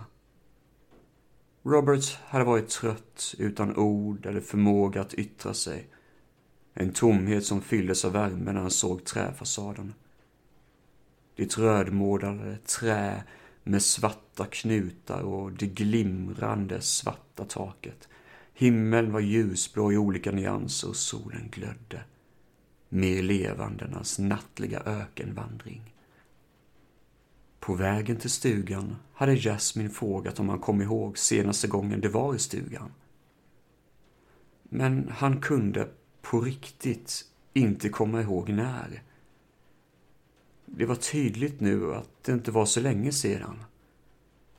[1.64, 5.90] Robert hade varit trött utan ord eller förmåga att yttra sig.
[6.74, 9.94] En tomhet som fylldes av värme när han såg träfasaden.
[11.36, 13.24] Det rödmålade trä
[13.64, 18.08] med svarta knutar och det glimrande svarta taket.
[18.54, 22.04] Himmeln var ljusblå i olika nyanser och solen glödde.
[22.90, 25.94] Mer levande än hans nattliga ökenvandring.
[27.60, 32.36] På vägen till stugan hade Jasmine frågat om han kom ihåg senaste gången det var
[32.36, 32.92] i stugan.
[34.64, 35.90] Men han kunde
[36.22, 39.04] på riktigt inte komma ihåg när.
[40.76, 43.64] Det var tydligt nu att det inte var så länge sedan.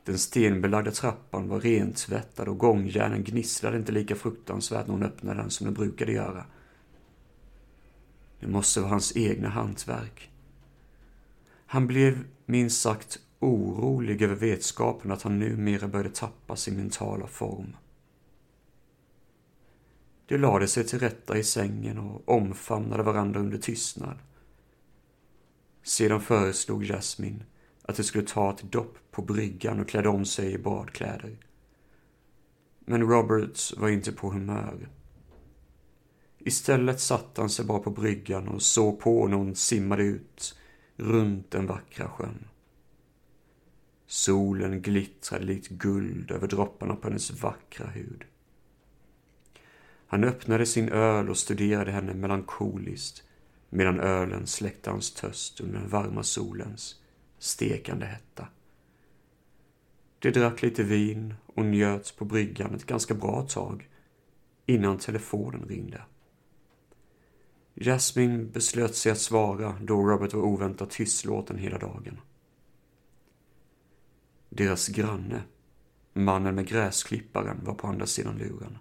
[0.05, 5.51] Den stenbelagda trappan var rentvättad och gångjärnen gnisslade inte lika fruktansvärt när hon öppnade den
[5.51, 6.45] som den brukade göra.
[8.41, 10.31] Det måste vara hans egna hantverk.
[11.67, 17.77] Han blev minst sagt orolig över vetskapen att han numera började tappa sin mentala form.
[20.27, 24.19] De lade sig till rätta i sängen och omfamnade varandra under tystnad.
[25.83, 27.45] Sedan föreslog Jasmine
[27.83, 31.37] att de skulle ta ett dopp på bryggan och klädde om sig i badkläder.
[32.81, 34.89] Men Roberts var inte på humör.
[36.39, 40.59] Istället satte han sig bara på bryggan och såg på när hon simmade ut
[40.97, 42.49] runt den vackra sjön.
[44.07, 48.25] Solen glittrade likt guld över dropparna på hennes vackra hud.
[50.07, 53.25] Han öppnade sin öl och studerade henne melankoliskt
[53.75, 57.01] medan ölen släckte hans törst under den varma solens
[57.39, 58.49] stekande hetta.
[60.19, 63.89] De drack lite vin och njöt på bryggan ett ganska bra tag
[64.67, 66.03] innan telefonen ringde.
[67.75, 72.21] Jasmine beslöt sig att svara då Robert var oväntat tystlåten hela dagen.
[74.49, 75.43] Deras granne,
[76.13, 78.79] mannen med gräsklipparen, var på andra sidan luren.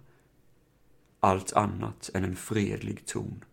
[1.20, 3.44] Allt annat än en fredlig ton.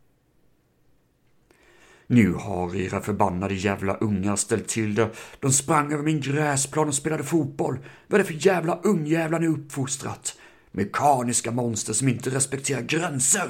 [2.12, 5.10] Nu har era förbannade jävla ungar ställt till det.
[5.40, 7.80] De sprang över min gräsplan och spelade fotboll.
[8.08, 10.38] Vad är det för jävla ungjävlar ni uppfostrat?
[10.72, 13.50] Mekaniska monster som inte respekterar gränser.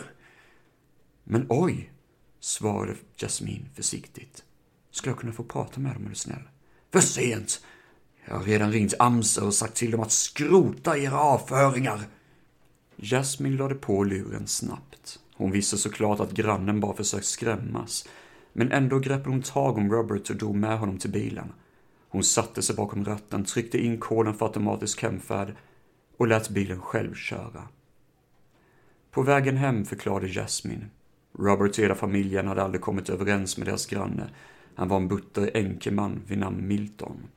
[1.24, 1.94] Men oj,
[2.40, 4.44] svarade Jasmine försiktigt.
[4.92, 6.44] Skulle jag kunna få prata med dem är du snäll?
[6.92, 7.62] För sent!
[8.26, 12.02] Jag har redan ringt Amsa och sagt till dem att skrota era avföringar.
[12.98, 15.20] Jasmine lade på luren snabbt.
[15.36, 18.06] Hon visste såklart att grannen bara försökt skrämmas.
[18.54, 21.54] Men ändå greppade hon tag om Robert och drog med honom till bilen.
[22.10, 25.56] Hon satte sig bakom ratten, tryckte in koden för automatisk hemfärd
[26.18, 27.68] och lät bilen själv köra.
[29.12, 30.86] På vägen hem förklarade Jasmine.
[31.40, 34.30] Robert och hela familjen hade aldrig kommit överens med deras granne.
[34.76, 37.28] Han var en butter enkeman vid namn Milton.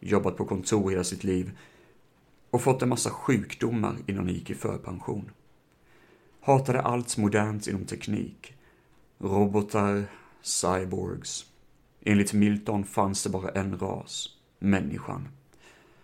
[0.00, 1.58] Jobbat på kontor hela sitt liv
[2.50, 5.30] och fått en massa sjukdomar innan han gick i förpension.
[6.40, 8.54] Hatade allt modernt inom teknik.
[9.18, 10.04] Robotar,
[10.46, 11.44] cyborgs.
[12.00, 14.28] Enligt Milton fanns det bara en ras,
[14.58, 15.28] människan.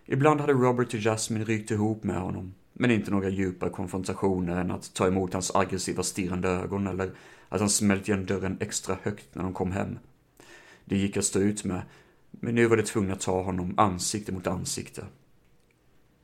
[0.07, 4.71] Ibland hade Robert och Jasmine rykt ihop med honom, men inte några djupare konfrontationer än
[4.71, 7.13] att ta emot hans aggressiva stirrande ögon eller
[7.49, 9.99] att han smält igen dörren extra högt när de kom hem.
[10.85, 11.83] Det gick att stå ut med,
[12.31, 15.05] men nu var de tvungna att ta honom ansikte mot ansikte.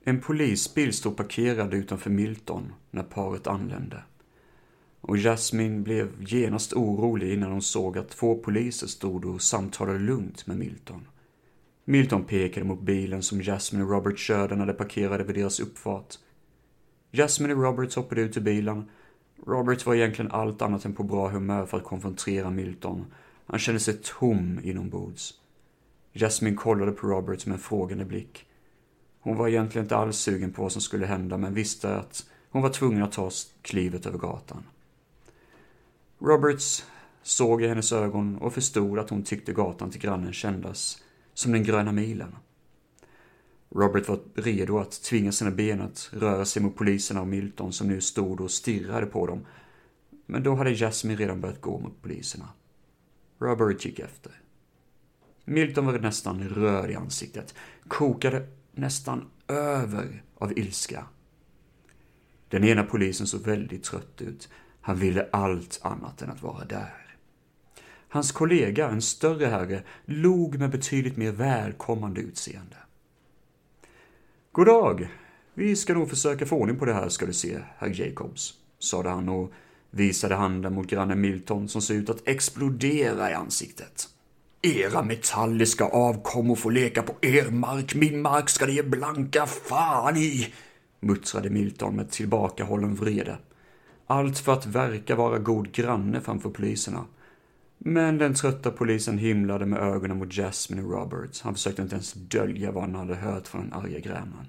[0.04, 4.02] En polisbil stod parkerad utanför Milton när paret anlände.
[5.08, 10.46] Och Jasmine blev genast orolig innan hon såg att två poliser stod och samtalade lugnt
[10.46, 11.06] med Milton.
[11.84, 16.14] Milton pekade mot bilen som Jasmine och Robert körde när de parkerade vid deras uppfart.
[17.12, 18.90] Jasmine och Robert hoppade ut ur bilen.
[19.46, 23.06] Robert var egentligen allt annat än på bra humör för att konfrontera Milton.
[23.46, 25.34] Han kände sig tom inombords.
[26.12, 28.46] Jasmine kollade på Robert med en frågande blick.
[29.20, 32.62] Hon var egentligen inte alls sugen på vad som skulle hända men visste att hon
[32.62, 33.30] var tvungen att ta
[33.62, 34.64] klivet över gatan.
[36.18, 36.84] Roberts
[37.22, 41.02] såg i hennes ögon och förstod att hon tyckte gatan till grannen kändes
[41.34, 42.36] som den gröna milen.
[43.70, 47.88] Robert var redo att tvinga sina ben att röra sig mot poliserna och Milton som
[47.88, 49.46] nu stod och stirrade på dem.
[50.26, 52.48] Men då hade Jasmine redan börjat gå mot poliserna.
[53.38, 54.40] Robert gick efter.
[55.44, 57.54] Milton var nästan röd i ansiktet,
[57.88, 61.06] kokade nästan över av ilska.
[62.48, 64.48] Den ena polisen såg väldigt trött ut.
[64.88, 67.16] Han ville allt annat än att vara där.
[68.08, 72.76] Hans kollega, en större herre, log med betydligt mer välkommande utseende.
[74.52, 75.08] God dag!
[75.54, 79.08] Vi ska nog försöka få ordning på det här ska du se, herr Jacobs, sade
[79.08, 79.52] han och
[79.90, 84.08] visade handen mot grannen Milton som såg ut att explodera i ansiktet.
[84.62, 90.16] Era metalliska avkommor får leka på er mark, min mark ska ni ge blanka fan
[90.16, 90.54] i,
[91.00, 93.38] muttrade Milton med tillbakahållen vrede.
[94.10, 97.04] Allt för att verka vara god granne framför poliserna.
[97.78, 101.42] Men den trötta polisen himlade med ögonen mot Jasmine och Roberts.
[101.42, 104.46] Han försökte inte ens dölja vad han hade hört från den arga grämen.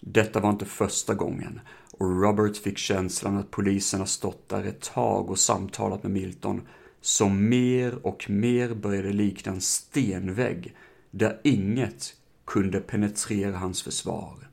[0.00, 1.60] Detta var inte första gången
[1.98, 6.62] och Robert fick känslan att poliserna stått där ett tag och samtalat med Milton
[7.00, 10.74] som mer och mer började likna en stenvägg
[11.10, 12.14] där inget
[12.44, 14.48] kunde penetrera hans försvar.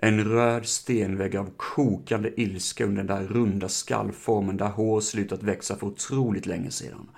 [0.00, 5.76] En röd stenvägg av kokande ilska under den där runda skallformen där hår slutat växa
[5.76, 7.10] för otroligt länge sedan.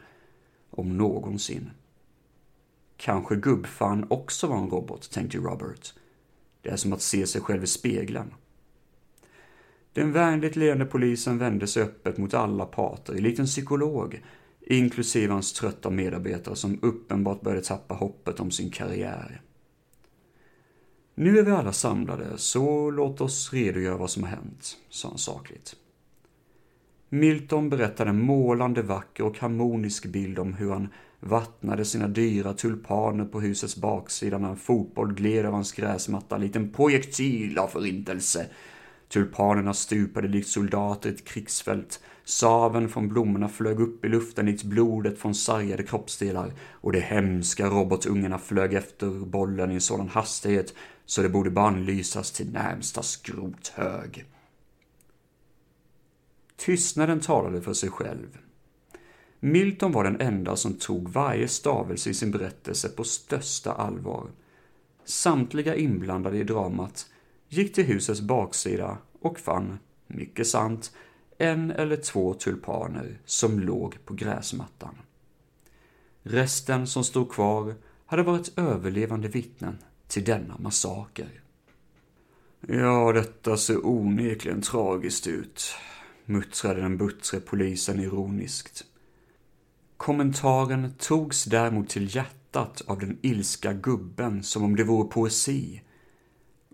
[0.71, 1.71] Om någonsin.
[2.97, 5.95] Kanske gubbfan också var en robot, tänkte Robert.
[6.63, 8.35] Det är som att se sig själv i spegeln.
[9.93, 14.23] Den vänligt leende polisen vände sig öppet mot alla parter, likt en psykolog,
[14.61, 19.43] inklusive hans trötta medarbetare som uppenbart började tappa hoppet om sin karriär.
[21.23, 25.19] Nu är vi alla samlade, så låt oss redogöra vad som har hänt, sa han
[25.19, 25.77] sakligt.
[27.09, 30.89] Milton berättade en målande vacker och harmonisk bild om hur han
[31.21, 36.41] vattnade sina dyra tulpaner på husets baksida när en fotboll gled över hans gräsmatta, en
[36.41, 38.47] liten projektil av förintelse.
[39.09, 42.01] Tulpanerna stupade likt soldater i ett krigsfält.
[42.25, 47.67] Saven från blommorna flög upp i luften likt blodet från sargade kroppsdelar och de hemska
[47.67, 50.75] robotungarna flög efter bollen i en sådan hastighet
[51.11, 54.25] så det borde bannlysas till närmsta skrothög.
[56.57, 58.39] Tystnaden talade för sig själv.
[59.41, 64.31] Milton var den enda som tog varje stavelse i sin berättelse på största allvar.
[65.05, 67.07] Samtliga inblandade i dramat
[67.49, 70.93] gick till husets baksida och fann, mycket sant,
[71.39, 74.95] en eller två tulpaner som låg på gräsmattan.
[76.23, 77.75] Resten som stod kvar
[78.07, 79.79] hade varit överlevande vittnen
[80.11, 81.43] till denna massaker.
[82.69, 85.75] Ja, detta ser onekligen tragiskt ut,
[86.25, 88.85] muttrade den buttre polisen ironiskt.
[89.97, 95.83] Kommentaren togs däremot till hjärtat av den ilska gubben som om det vore poesi.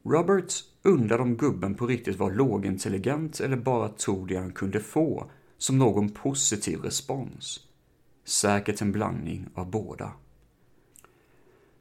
[0.04, 5.30] Robert undrade om gubben på riktigt var lågintelligent eller bara tog det han kunde få
[5.58, 7.60] som någon positiv respons.
[8.24, 10.12] Säkert en blandning av båda.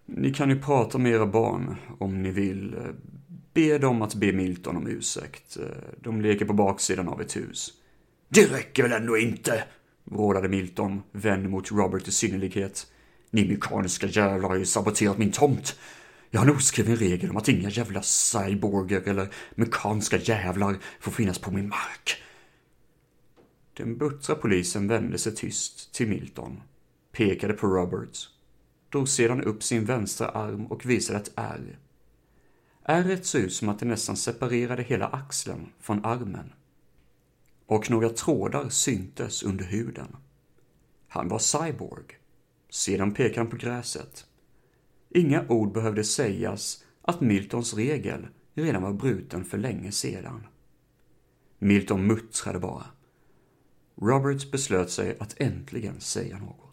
[0.06, 2.76] Ni kan ju prata med era barn om ni vill.
[3.54, 5.58] Be dem att be Milton om ursäkt.
[6.02, 7.74] De leker på baksidan av ett hus.
[8.30, 9.64] Det räcker väl ändå inte?
[10.04, 12.88] vrålade Milton, vänd mot Robert i synnerlighet.
[13.32, 15.80] Ni mekaniska jävlar har ju saboterat min tomt.
[16.30, 21.40] Jag har en oskriven regel om att inga jävla cyborger eller mekaniska jävlar får finnas
[21.40, 22.24] på min mark.
[23.78, 26.62] Den buttra polisen vände sig tyst till Milton,
[27.12, 28.18] pekade på Robert,
[28.96, 31.80] drog sedan upp sin vänstra arm och visade ett ärr.
[32.84, 36.54] Ärret såg ut som att det nästan separerade hela axeln från armen
[37.66, 40.16] och några trådar syntes under huden.
[41.08, 42.06] Han var cyborg.
[42.70, 44.26] Sedan pekade han på gräset.
[45.10, 50.48] Inga ord behövde sägas att Miltons regel redan var bruten för länge sedan.
[51.60, 52.86] Milton muttrade bara.
[53.96, 56.65] Robert beslöt sig att äntligen säga något.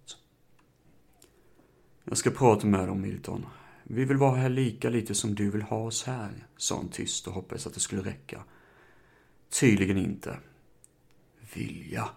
[2.05, 3.47] Jag ska prata med dem, Milton.
[3.85, 7.27] Vi vill vara här lika lite som du vill ha oss här, sa han tyst
[7.27, 8.45] och hoppades att det skulle räcka.
[9.61, 10.39] Tydligen inte
[11.55, 12.09] vilja.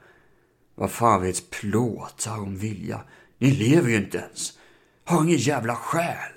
[0.76, 3.04] Vad fan vet plåtar om vilja?
[3.38, 4.60] Ni lever ju inte ens.
[5.04, 6.32] Har ingen jävla själ.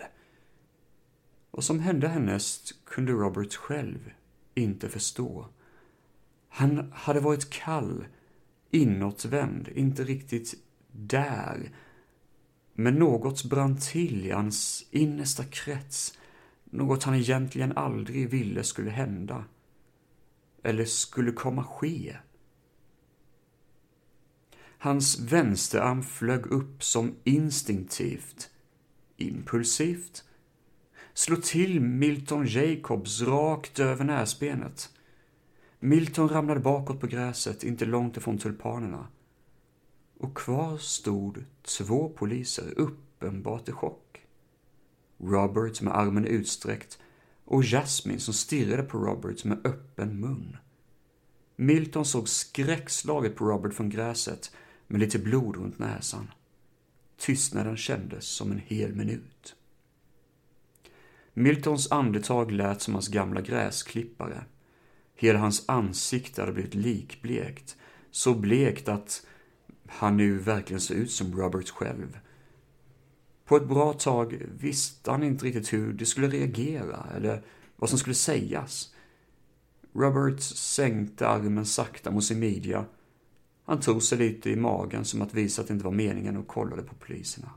[1.51, 4.11] Vad som hände härnäst kunde Robert själv
[4.55, 5.49] inte förstå.
[6.49, 8.05] Han hade varit kall,
[8.71, 10.55] inåtvänd, inte riktigt
[10.93, 11.71] där.
[12.81, 16.19] Men något brann till i hans innersta krets.
[16.65, 19.45] Något han egentligen aldrig ville skulle hända.
[20.63, 22.17] Eller skulle komma ske.
[24.79, 28.51] Hans vänsterarm flög upp som instinktivt,
[29.17, 30.25] impulsivt,
[31.15, 34.91] slog till Milton Jacobs rakt över näsbenet.
[35.81, 39.07] Milton ramlade bakåt på gräset, inte långt ifrån tulpanerna.
[40.19, 44.21] Och kvar stod två poliser, uppenbart i chock.
[45.19, 46.99] Robert med armen utsträckt
[47.45, 50.57] och Jasmine som stirrade på Robert med öppen mun.
[51.57, 54.53] Milton såg skräckslaget på Robert från gräset
[54.87, 56.31] med lite blod runt näsan.
[57.17, 59.57] Tystnaden kändes som en hel minut.
[61.35, 64.45] Miltons andetag lät som hans gamla gräsklippare.
[65.15, 67.77] Hela hans ansikte hade blivit likblekt,
[68.11, 69.27] så blekt att
[69.89, 72.19] han nu verkligen såg ut som Robert själv.
[73.45, 77.43] På ett bra tag visste han inte riktigt hur det skulle reagera eller
[77.77, 78.95] vad som skulle sägas.
[79.93, 82.85] Robert sänkte armen sakta mot sin midja
[83.69, 86.47] han tog sig lite i magen som att visa att det inte var meningen och
[86.47, 87.51] kollade på poliserna.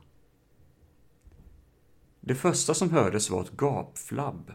[2.20, 4.52] Det första som hördes var ett gapflabb.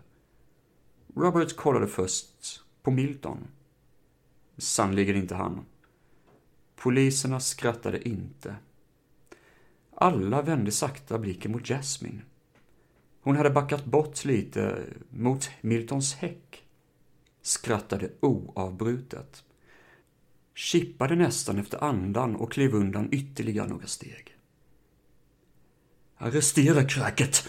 [1.14, 3.39] Robert kollade först på Milton.
[4.59, 5.64] Sannerligen inte han.
[6.77, 8.57] Poliserna skrattade inte.
[9.95, 12.22] Alla vände sakta blicken mot Jasmine.
[13.20, 16.64] Hon hade backat bort lite mot Miltons häck.
[17.43, 19.43] Skrattade oavbrutet
[20.57, 24.37] kippade nästan efter andan och klev undan ytterligare några steg.
[26.16, 27.49] Arrestera kräket!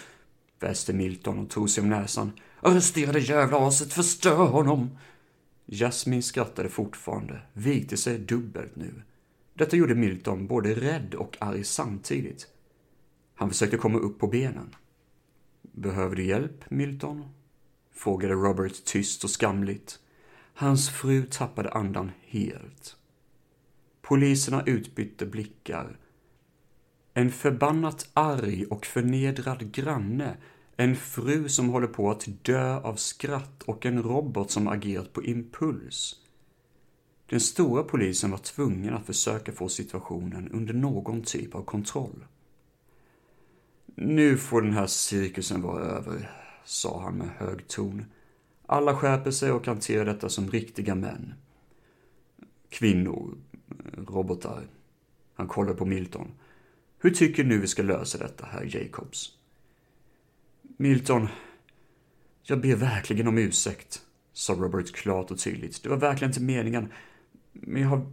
[0.60, 2.32] väste Milton och tog sig om näsan.
[2.60, 4.98] Arrestera det jävla aset, förstör honom!
[5.66, 9.02] Jasmine skrattade fortfarande, vikte sig dubbelt nu.
[9.58, 12.48] Detta gjorde Milton både rädd och arg samtidigt.
[13.36, 14.76] Han försökte komma upp på benen.
[15.62, 17.26] Behöver du hjälp, Milton?
[17.94, 20.00] frågade Robert tyst och skamligt.
[20.54, 22.98] Hans fru tappade andan helt.
[24.02, 26.00] Poliserna utbytte blickar.
[27.14, 30.38] En förbannat arg och förnedrad granne,
[30.76, 35.24] en fru som håller på att dö av skratt och en robot som agerat på
[35.24, 36.27] impuls.
[37.30, 42.26] Den stora polisen var tvungen att försöka få situationen under någon typ av kontroll.
[43.96, 46.32] Nu får den här cirkusen vara över,
[46.66, 48.06] sa han med hög ton.
[48.66, 51.34] Alla skärper sig och hanterar detta som riktiga män.
[52.70, 53.38] Kvinnor,
[54.08, 54.68] robotar.
[55.34, 56.32] Han kollade på Milton.
[57.00, 59.32] Hur tycker nu vi ska lösa detta, herr Jacobs?
[60.78, 61.28] Milton,
[62.44, 64.02] jag ber verkligen om ursäkt,
[64.34, 65.84] sa Robert klart och tydligt.
[65.84, 66.92] Det var verkligen inte meningen.
[67.62, 68.06] Men jag har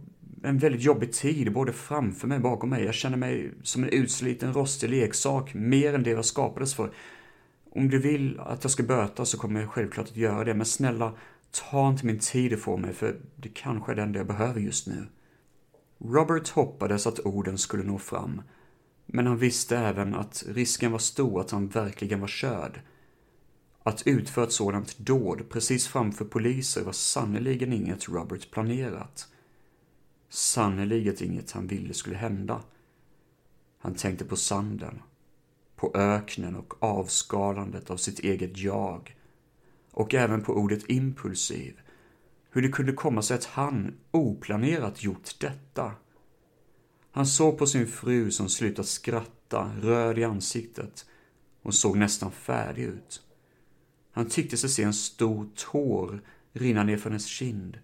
[0.43, 2.83] en väldigt jobbig tid, både framför mig och bakom mig.
[2.83, 6.91] Jag känner mig som en utsliten, rostig leksak, mer än det jag skapades för.
[7.71, 10.65] Om du vill att jag ska böta så kommer jag självklart att göra det, men
[10.65, 11.13] snälla,
[11.51, 14.87] ta inte min tid ifrån mig, för det kanske är det enda jag behöver just
[14.87, 15.07] nu.
[15.99, 18.41] Robert hoppades att orden skulle nå fram,
[19.05, 22.81] men han visste även att risken var stor att han verkligen var körd.
[23.83, 29.27] Att utföra ett sådant dåd precis framför poliser var sannerligen inget Robert planerat.
[30.35, 32.63] Sannerligen inget han ville skulle hända.
[33.77, 35.01] Han tänkte på sanden,
[35.75, 39.17] på öknen och avskalandet av sitt eget jag.
[39.91, 41.79] Och även på ordet impulsiv.
[42.49, 45.91] Hur det kunde komma sig att han oplanerat gjort detta.
[47.11, 51.05] Han såg på sin fru som slutat skratta, röd i ansiktet
[51.61, 53.21] och såg nästan färdig ut.
[54.11, 56.21] Han tyckte sig se en stor tår
[56.53, 57.79] rinna ner för hennes kind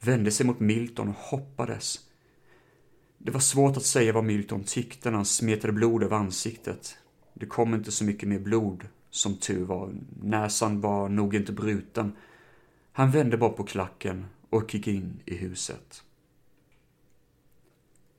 [0.00, 2.00] vände sig mot Milton och hoppades.
[3.18, 6.98] Det var svårt att säga vad Milton tyckte när han smetade blod över ansiktet.
[7.34, 9.94] Det kom inte så mycket mer blod, som tur var.
[10.22, 12.12] Näsan var nog inte bruten.
[12.92, 16.02] Han vände bara på klacken och gick in i huset.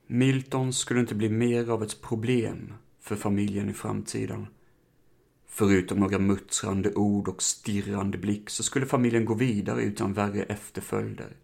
[0.06, 4.46] Milton skulle inte bli mer av ett problem för familjen i framtiden.
[5.46, 11.36] Förutom några muttrande ord och stirrande blick så skulle familjen gå vidare utan värre efterföljder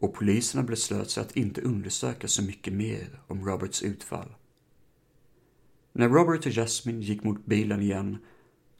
[0.00, 4.34] och poliserna beslöt sig att inte undersöka så mycket mer om Roberts utfall.
[5.92, 8.18] När Robert och Jasmine gick mot bilen igen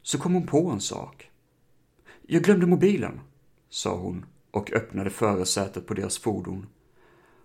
[0.01, 1.31] så kom hon på en sak.
[2.27, 3.19] Jag glömde mobilen,
[3.69, 6.67] sa hon och öppnade förarsätet på deras fordon.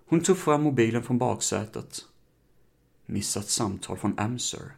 [0.07, 1.99] Hon tog fram mobilen från baksätet.
[3.07, 4.72] Missat samtal från Amser.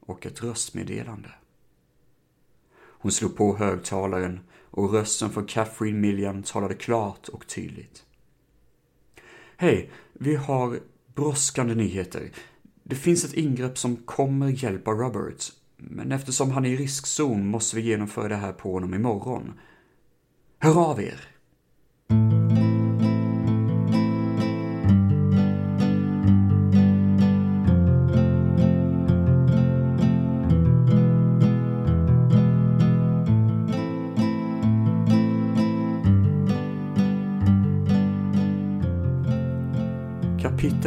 [0.00, 1.30] Och ett röstmeddelande.
[2.76, 4.40] Hon slog på högtalaren
[4.70, 8.04] och rösten från Catherine Milliam talade klart och tydligt.
[9.56, 10.78] Hej, vi har
[11.14, 12.30] brådskande nyheter.
[12.82, 15.44] Det finns ett ingrepp som kommer hjälpa Robert,
[15.76, 19.52] men eftersom han är i riskzon måste vi genomföra det här på honom imorgon.
[20.58, 21.37] Hör av er!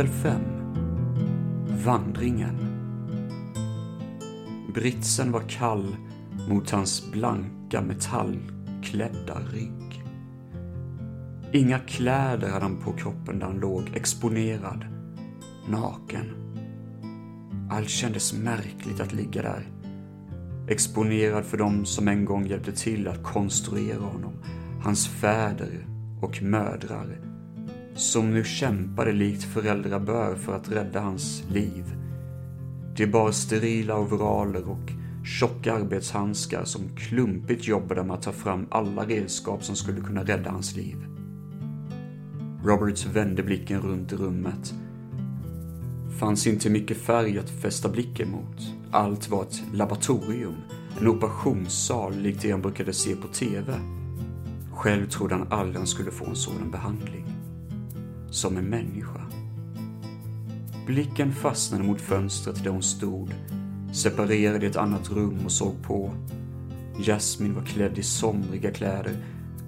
[0.01, 0.41] Kapitel 5
[1.85, 2.57] Vandringen
[4.73, 5.95] Britsen var kall
[6.49, 10.03] mot hans blanka metallklädda rygg.
[11.53, 14.85] Inga kläder hade han på kroppen där han låg exponerad,
[15.69, 16.25] naken.
[17.71, 19.67] Allt kändes märkligt att ligga där.
[20.67, 24.33] Exponerad för dem som en gång hjälpte till att konstruera honom,
[24.83, 25.85] hans fäder
[26.21, 27.30] och mödrar
[27.95, 31.95] som nu kämpade likt föräldrar bör för att rädda hans liv.
[32.95, 34.91] De bar sterila overaller och
[35.25, 40.49] tjocka arbetshandskar som klumpigt jobbade med att ta fram alla redskap som skulle kunna rädda
[40.49, 40.97] hans liv.
[42.63, 44.73] Roberts vände blicken runt i rummet.
[46.19, 48.57] Fanns inte mycket färg att fästa blicken mot.
[48.91, 50.55] Allt var ett laboratorium,
[50.99, 53.73] en operationssal likt det han brukade se på TV.
[54.73, 57.40] Själv trodde han aldrig han skulle få en sådan behandling
[58.32, 59.21] som en människa.
[60.86, 63.34] Blicken fastnade mot fönstret där hon stod,
[63.93, 66.13] separerade i ett annat rum och såg på.
[66.99, 69.17] Jasmin var klädd i somriga kläder,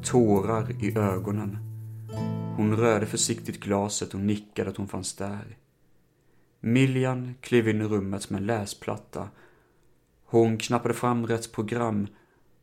[0.03, 1.57] tårar i ögonen.
[2.57, 5.57] Hon rörde försiktigt glaset och nickade att hon fanns där.
[6.59, 9.29] Millian klev in i rummet med en läsplatta.
[10.25, 12.07] Hon knappade fram rätt program,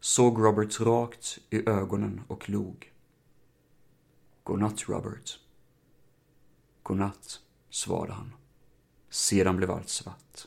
[0.01, 2.93] såg Robert rakt i ögonen och log.
[4.43, 5.39] Godnatt, Robert.
[6.91, 8.35] Godnatt, svarade han.
[9.11, 10.47] Sedan blev allt svart.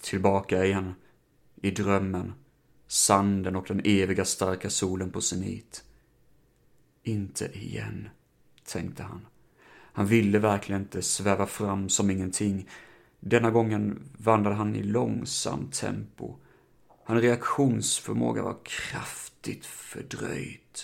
[0.00, 0.94] Tillbaka igen,
[1.62, 2.34] i drömmen,
[2.86, 5.84] sanden och den eviga starka solen på zenit.
[7.02, 8.08] Inte igen,
[8.64, 9.26] tänkte han.
[9.70, 12.68] Han ville verkligen inte sväva fram som ingenting.
[13.20, 16.36] Denna gången vandrade han i långsamt tempo.
[17.04, 20.78] Hans reaktionsförmåga var kraftigt fördröjd.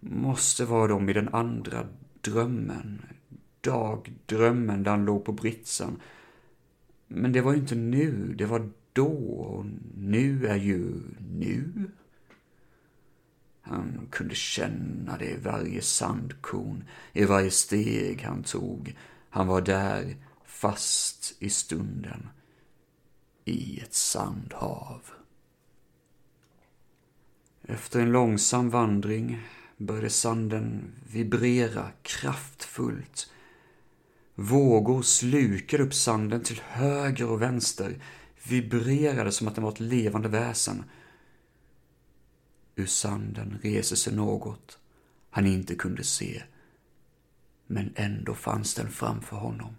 [0.00, 1.88] Måste vara de i den andra
[2.24, 3.02] drömmen,
[3.60, 6.00] dagdrömmen där han låg på britsen.
[7.06, 9.66] Men det var ju inte nu, det var då och
[9.96, 11.00] nu är ju
[11.38, 11.90] nu.
[13.62, 18.96] Han kunde känna det i varje sandkorn, i varje steg han tog.
[19.30, 22.28] Han var där, fast i stunden,
[23.44, 25.02] i ett sandhav.
[27.62, 29.40] Efter en långsam vandring
[29.76, 33.30] började sanden vibrera kraftfullt.
[34.34, 38.02] Vågor slukade upp sanden till höger och vänster,
[38.48, 40.84] vibrerade som att den var ett levande väsen.
[42.76, 44.78] Ur sanden reser sig något
[45.30, 46.42] han inte kunde se,
[47.66, 49.76] men ändå fanns den framför honom.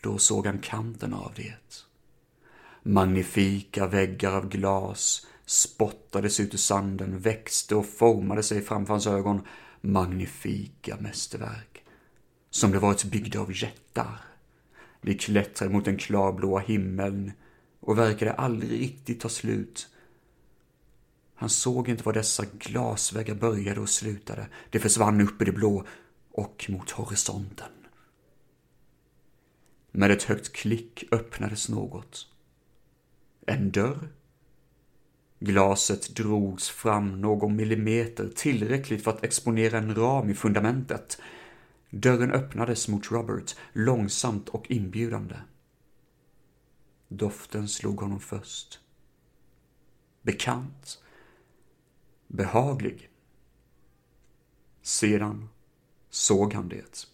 [0.00, 1.84] Då såg han kanten av det.
[2.82, 9.46] Magnifika väggar av glas spottades ut ur sanden, växte och formade sig framför hans ögon.
[9.80, 11.84] Magnifika mästerverk,
[12.50, 14.24] som det varit byggda av jättar.
[15.00, 17.32] De klättrade mot den klarblåa himmeln
[17.80, 19.88] och verkade aldrig riktigt ta slut.
[21.34, 24.46] Han såg inte var dessa glasväggar började och slutade.
[24.70, 25.84] Det försvann upp i det blå
[26.30, 27.72] och mot horisonten.
[29.92, 32.26] Med ett högt klick öppnades något.
[33.46, 34.08] En dörr.
[35.44, 41.20] Glaset drogs fram någon millimeter, tillräckligt för att exponera en ram i fundamentet.
[41.90, 45.34] Dörren öppnades mot Robert, långsamt och inbjudande.
[47.08, 48.80] Doften slog honom först.
[50.22, 51.02] Bekant
[52.26, 53.10] behaglig.
[54.82, 55.48] Sedan
[56.10, 57.06] såg han det.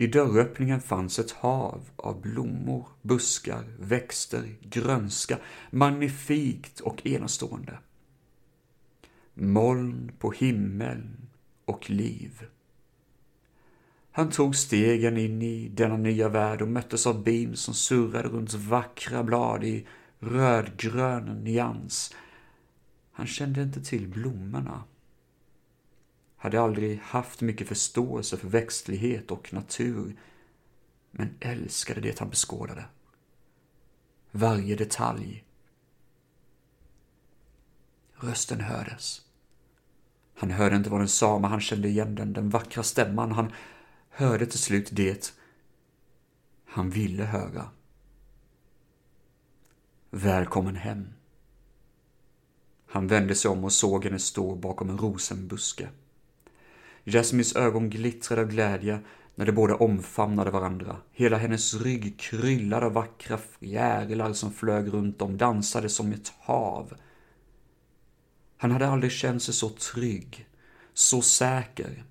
[0.00, 5.38] I dörröppningen fanns ett hav av blommor, buskar, växter, grönska,
[5.70, 7.78] magnifikt och enastående.
[9.34, 11.28] Moln på himmeln
[11.64, 12.46] och liv.
[14.10, 18.54] Han tog stegen in i denna nya värld och möttes av bin som surrade runt
[18.54, 19.86] vackra blad i
[20.18, 22.14] rödgrön nyans
[23.12, 24.84] han kände inte till blommorna.
[26.42, 30.16] Hade aldrig haft mycket förståelse för växtlighet och natur,
[31.10, 32.84] men älskade det han beskådade.
[34.30, 35.44] Varje detalj.
[38.14, 39.22] Rösten hördes.
[40.34, 43.32] Han hörde inte vad den sa, men han kände igen den, den vackra stämman.
[43.32, 43.52] Han
[44.08, 45.34] hörde till slut det
[46.64, 47.70] han ville höra.
[50.10, 51.08] Välkommen hem.
[52.86, 55.88] Han vände sig om och såg henne stå bakom en rosenbuske.
[57.04, 59.00] Jasmins ögon glittrade av glädje
[59.34, 60.96] när de båda omfamnade varandra.
[61.12, 66.94] Hela hennes rygg kryllade av vackra fjärilar som flög runt om, dansade som ett hav.
[68.56, 70.48] Han hade aldrig känt sig så trygg,
[70.94, 72.04] så säker.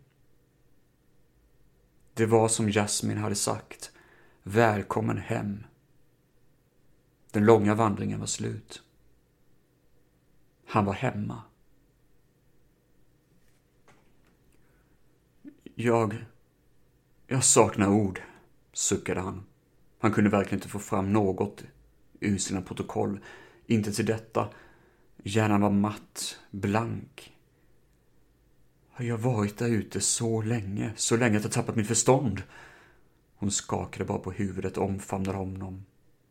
[2.13, 3.91] Det var som Jasmin hade sagt,
[4.43, 5.63] välkommen hem.
[7.31, 8.81] Den långa vandringen var slut.
[10.67, 11.41] Han var hemma.
[15.81, 16.25] Jag...
[17.27, 18.21] Jag saknar ord,
[18.73, 19.43] suckade han.
[19.99, 21.63] Han kunde verkligen inte få fram något
[22.19, 23.19] ur sina protokoll.
[23.65, 24.49] Inte till detta.
[25.23, 27.33] Hjärnan var matt, blank.
[28.89, 32.43] Har jag varit där ute så länge, så länge att jag tappat mitt förstånd?
[33.35, 35.85] Hon skakade bara på huvudet och omfamnade honom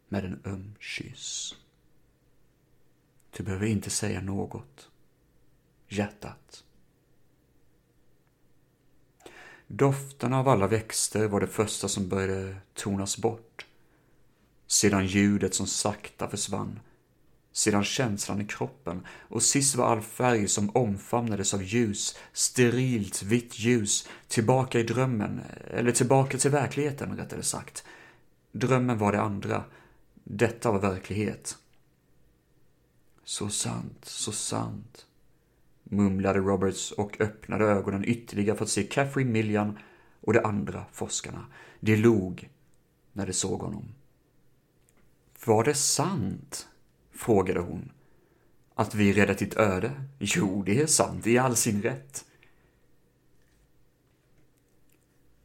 [0.08, 1.54] med en öm kyss.
[3.36, 4.90] Du behöver inte säga något.
[5.88, 6.64] Hjärtat.
[9.70, 13.66] Dofterna av alla växter var det första som började tonas bort.
[14.66, 16.80] Sedan ljudet som sakta försvann.
[17.52, 23.58] Sedan känslan i kroppen och sist var all färg som omfamnades av ljus, sterilt vitt
[23.58, 25.40] ljus, tillbaka i drömmen,
[25.70, 27.84] eller tillbaka till verkligheten rättare sagt.
[28.52, 29.64] Drömmen var det andra,
[30.24, 31.56] detta var verklighet.
[33.24, 35.06] Så sant, så sant,
[35.88, 39.78] mumlade Roberts och öppnade ögonen ytterligare för att se Caffrey Millian
[40.20, 41.46] och de andra forskarna.
[41.80, 42.50] De log
[43.12, 43.94] när de såg honom.
[45.44, 46.68] Var det sant?
[47.12, 47.92] frågade hon.
[48.74, 50.04] Att vi räddat ditt öde?
[50.18, 52.24] Jo, det är sant i all sin rätt.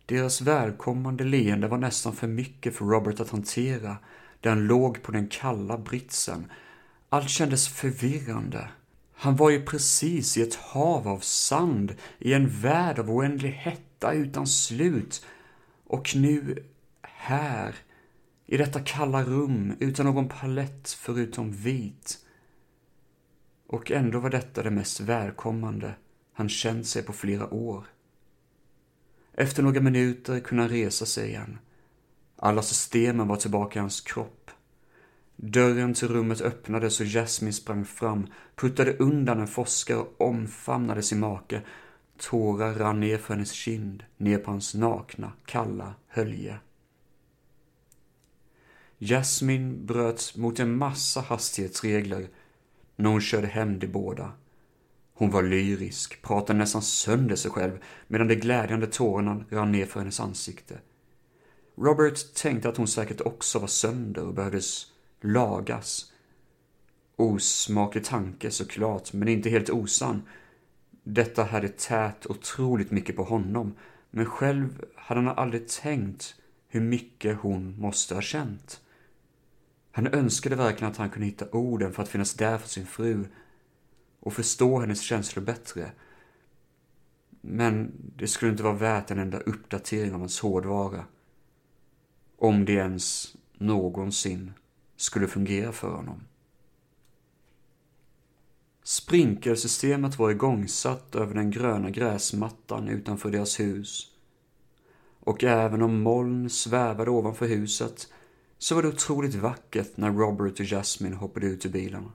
[0.06, 3.98] Deras välkommande leende var nästan för mycket för Robert att hantera
[4.40, 6.52] där han låg på den kalla britsen.
[7.10, 8.70] Allt kändes förvirrande.
[9.24, 14.14] Han var ju precis i ett hav av sand, i en värld av oändlig hetta
[14.14, 15.26] utan slut.
[15.84, 16.64] Och nu,
[17.02, 17.76] här,
[18.46, 22.18] i detta kalla rum, utan någon palett förutom vit.
[23.68, 25.96] Och ändå var detta det mest välkommande
[26.34, 27.86] han känt sig på flera år.
[29.34, 31.60] Efter några minuter kunde han resa sig igen.
[32.36, 34.43] Alla systemen var tillbaka i hans kropp.
[35.36, 41.20] Dörren till rummet öppnades och Jasmine sprang fram, puttade undan en forskare och omfamnade sin
[41.20, 41.62] make.
[42.18, 46.58] Tårar rann ner för hennes kind, ner på hans nakna, kalla hölje.
[49.00, 52.28] Jasmine bröt mot en massa hastighetsregler
[52.96, 54.32] när hon körde hem de båda.
[55.14, 60.00] Hon var lyrisk, pratade nästan sönder sig själv medan de glädjande tårarna rann ner för
[60.00, 60.80] hennes ansikte.
[61.78, 64.93] Robert tänkte att hon säkert också var sönder och behövdes
[65.24, 66.12] lagas.
[67.16, 70.22] Osmaklig tanke såklart, men inte helt osann.
[71.04, 73.76] Detta hade tät otroligt mycket på honom,
[74.12, 76.36] men själv hade han aldrig tänkt
[76.68, 78.82] hur mycket hon måste ha känt.
[79.92, 83.26] Han önskade verkligen att han kunde hitta orden för att finnas där för sin fru
[84.20, 85.92] och förstå hennes känslor bättre.
[87.42, 91.06] Men det skulle inte vara värt en enda uppdatering av hans hårdvara.
[92.38, 94.54] Om det ens någonsin
[95.04, 96.24] skulle fungera för honom.
[98.84, 104.12] Sprinkelsystemet var igångsatt över den gröna gräsmattan utanför deras hus.
[105.20, 108.08] Och även om moln svävade ovanför huset
[108.58, 112.12] så var det otroligt vackert när Robert och Jasmine hoppade ut ur bilen.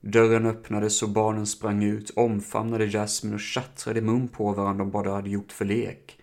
[0.00, 4.90] Dörren öppnades och barnen sprang ut, omfamnade Jasmine och tjattrade i mun på varandra om
[4.90, 6.18] vad de hade gjort för lek.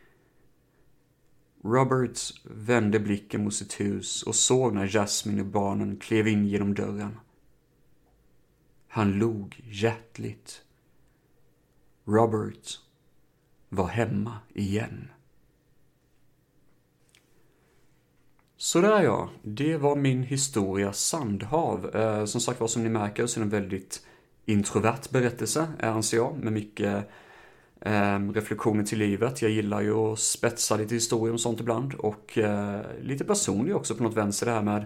[1.64, 6.74] Robert vände blicken mot sitt hus och såg när Jasmine och barnen klev in genom
[6.74, 7.20] dörren.
[8.88, 10.62] Han log hjärtligt.
[12.06, 12.80] Robert
[13.70, 15.08] var hemma igen.
[18.58, 21.96] Sådär ja, det var min historia Sandhav.
[21.96, 24.06] Eh, som sagt var, som ni märker så är det en väldigt
[24.46, 27.10] introvert berättelse, eh, anser jag, med mycket
[27.86, 29.42] Ehm, reflektioner till livet.
[29.42, 33.96] Jag gillar ju att spetsa lite historier och sånt ibland och eh, lite personlig också
[33.96, 34.86] på något vänster det här med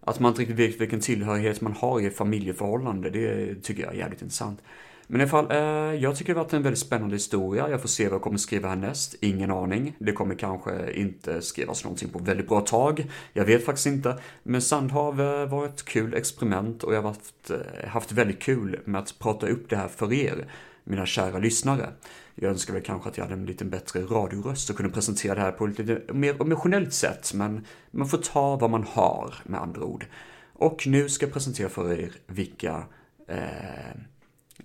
[0.00, 3.10] att man inte riktigt vet vilken tillhörighet man har i familjeförhållande.
[3.10, 4.62] Det tycker jag är jävligt intressant.
[5.06, 7.68] Men i alla fall, eh, jag tycker det har varit en väldigt spännande historia.
[7.68, 9.14] Jag får se vad jag kommer skriva härnäst.
[9.20, 9.96] Ingen aning.
[9.98, 13.06] Det kommer kanske inte skrivas någonting på väldigt bra tag.
[13.32, 14.18] Jag vet faktiskt inte.
[14.42, 18.80] Men Sandhav eh, var ett kul experiment och jag har haft, eh, haft väldigt kul
[18.84, 20.46] med att prata upp det här för er,
[20.84, 21.88] mina kära lyssnare.
[22.34, 25.40] Jag önskar väl kanske att jag hade en lite bättre radioröst och kunde presentera det
[25.40, 29.60] här på ett lite mer emotionellt sätt, men man får ta vad man har med
[29.60, 30.06] andra ord.
[30.52, 32.84] Och nu ska jag presentera för er vilka
[33.28, 33.90] eh,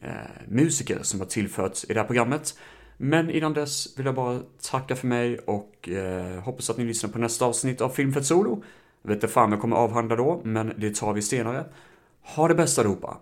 [0.02, 0.12] eh,
[0.48, 2.58] musiker som har tillförts i det här programmet.
[2.98, 7.10] Men innan dess vill jag bara tacka för mig och eh, hoppas att ni lyssnar
[7.10, 8.64] på nästa avsnitt av Filmfett Solo.
[9.02, 11.66] Jag vet inte fan jag kommer avhandla då, men det tar vi senare.
[12.22, 13.18] Ha det bästa allihopa.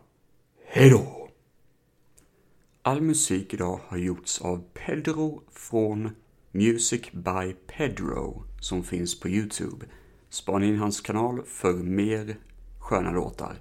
[0.68, 1.25] Hejdå!
[2.88, 6.10] All musik idag har gjorts av Pedro från
[6.52, 9.86] Music by Pedro som finns på Youtube.
[10.30, 12.38] Spana in hans kanal för mer
[12.80, 13.60] sköna låtar.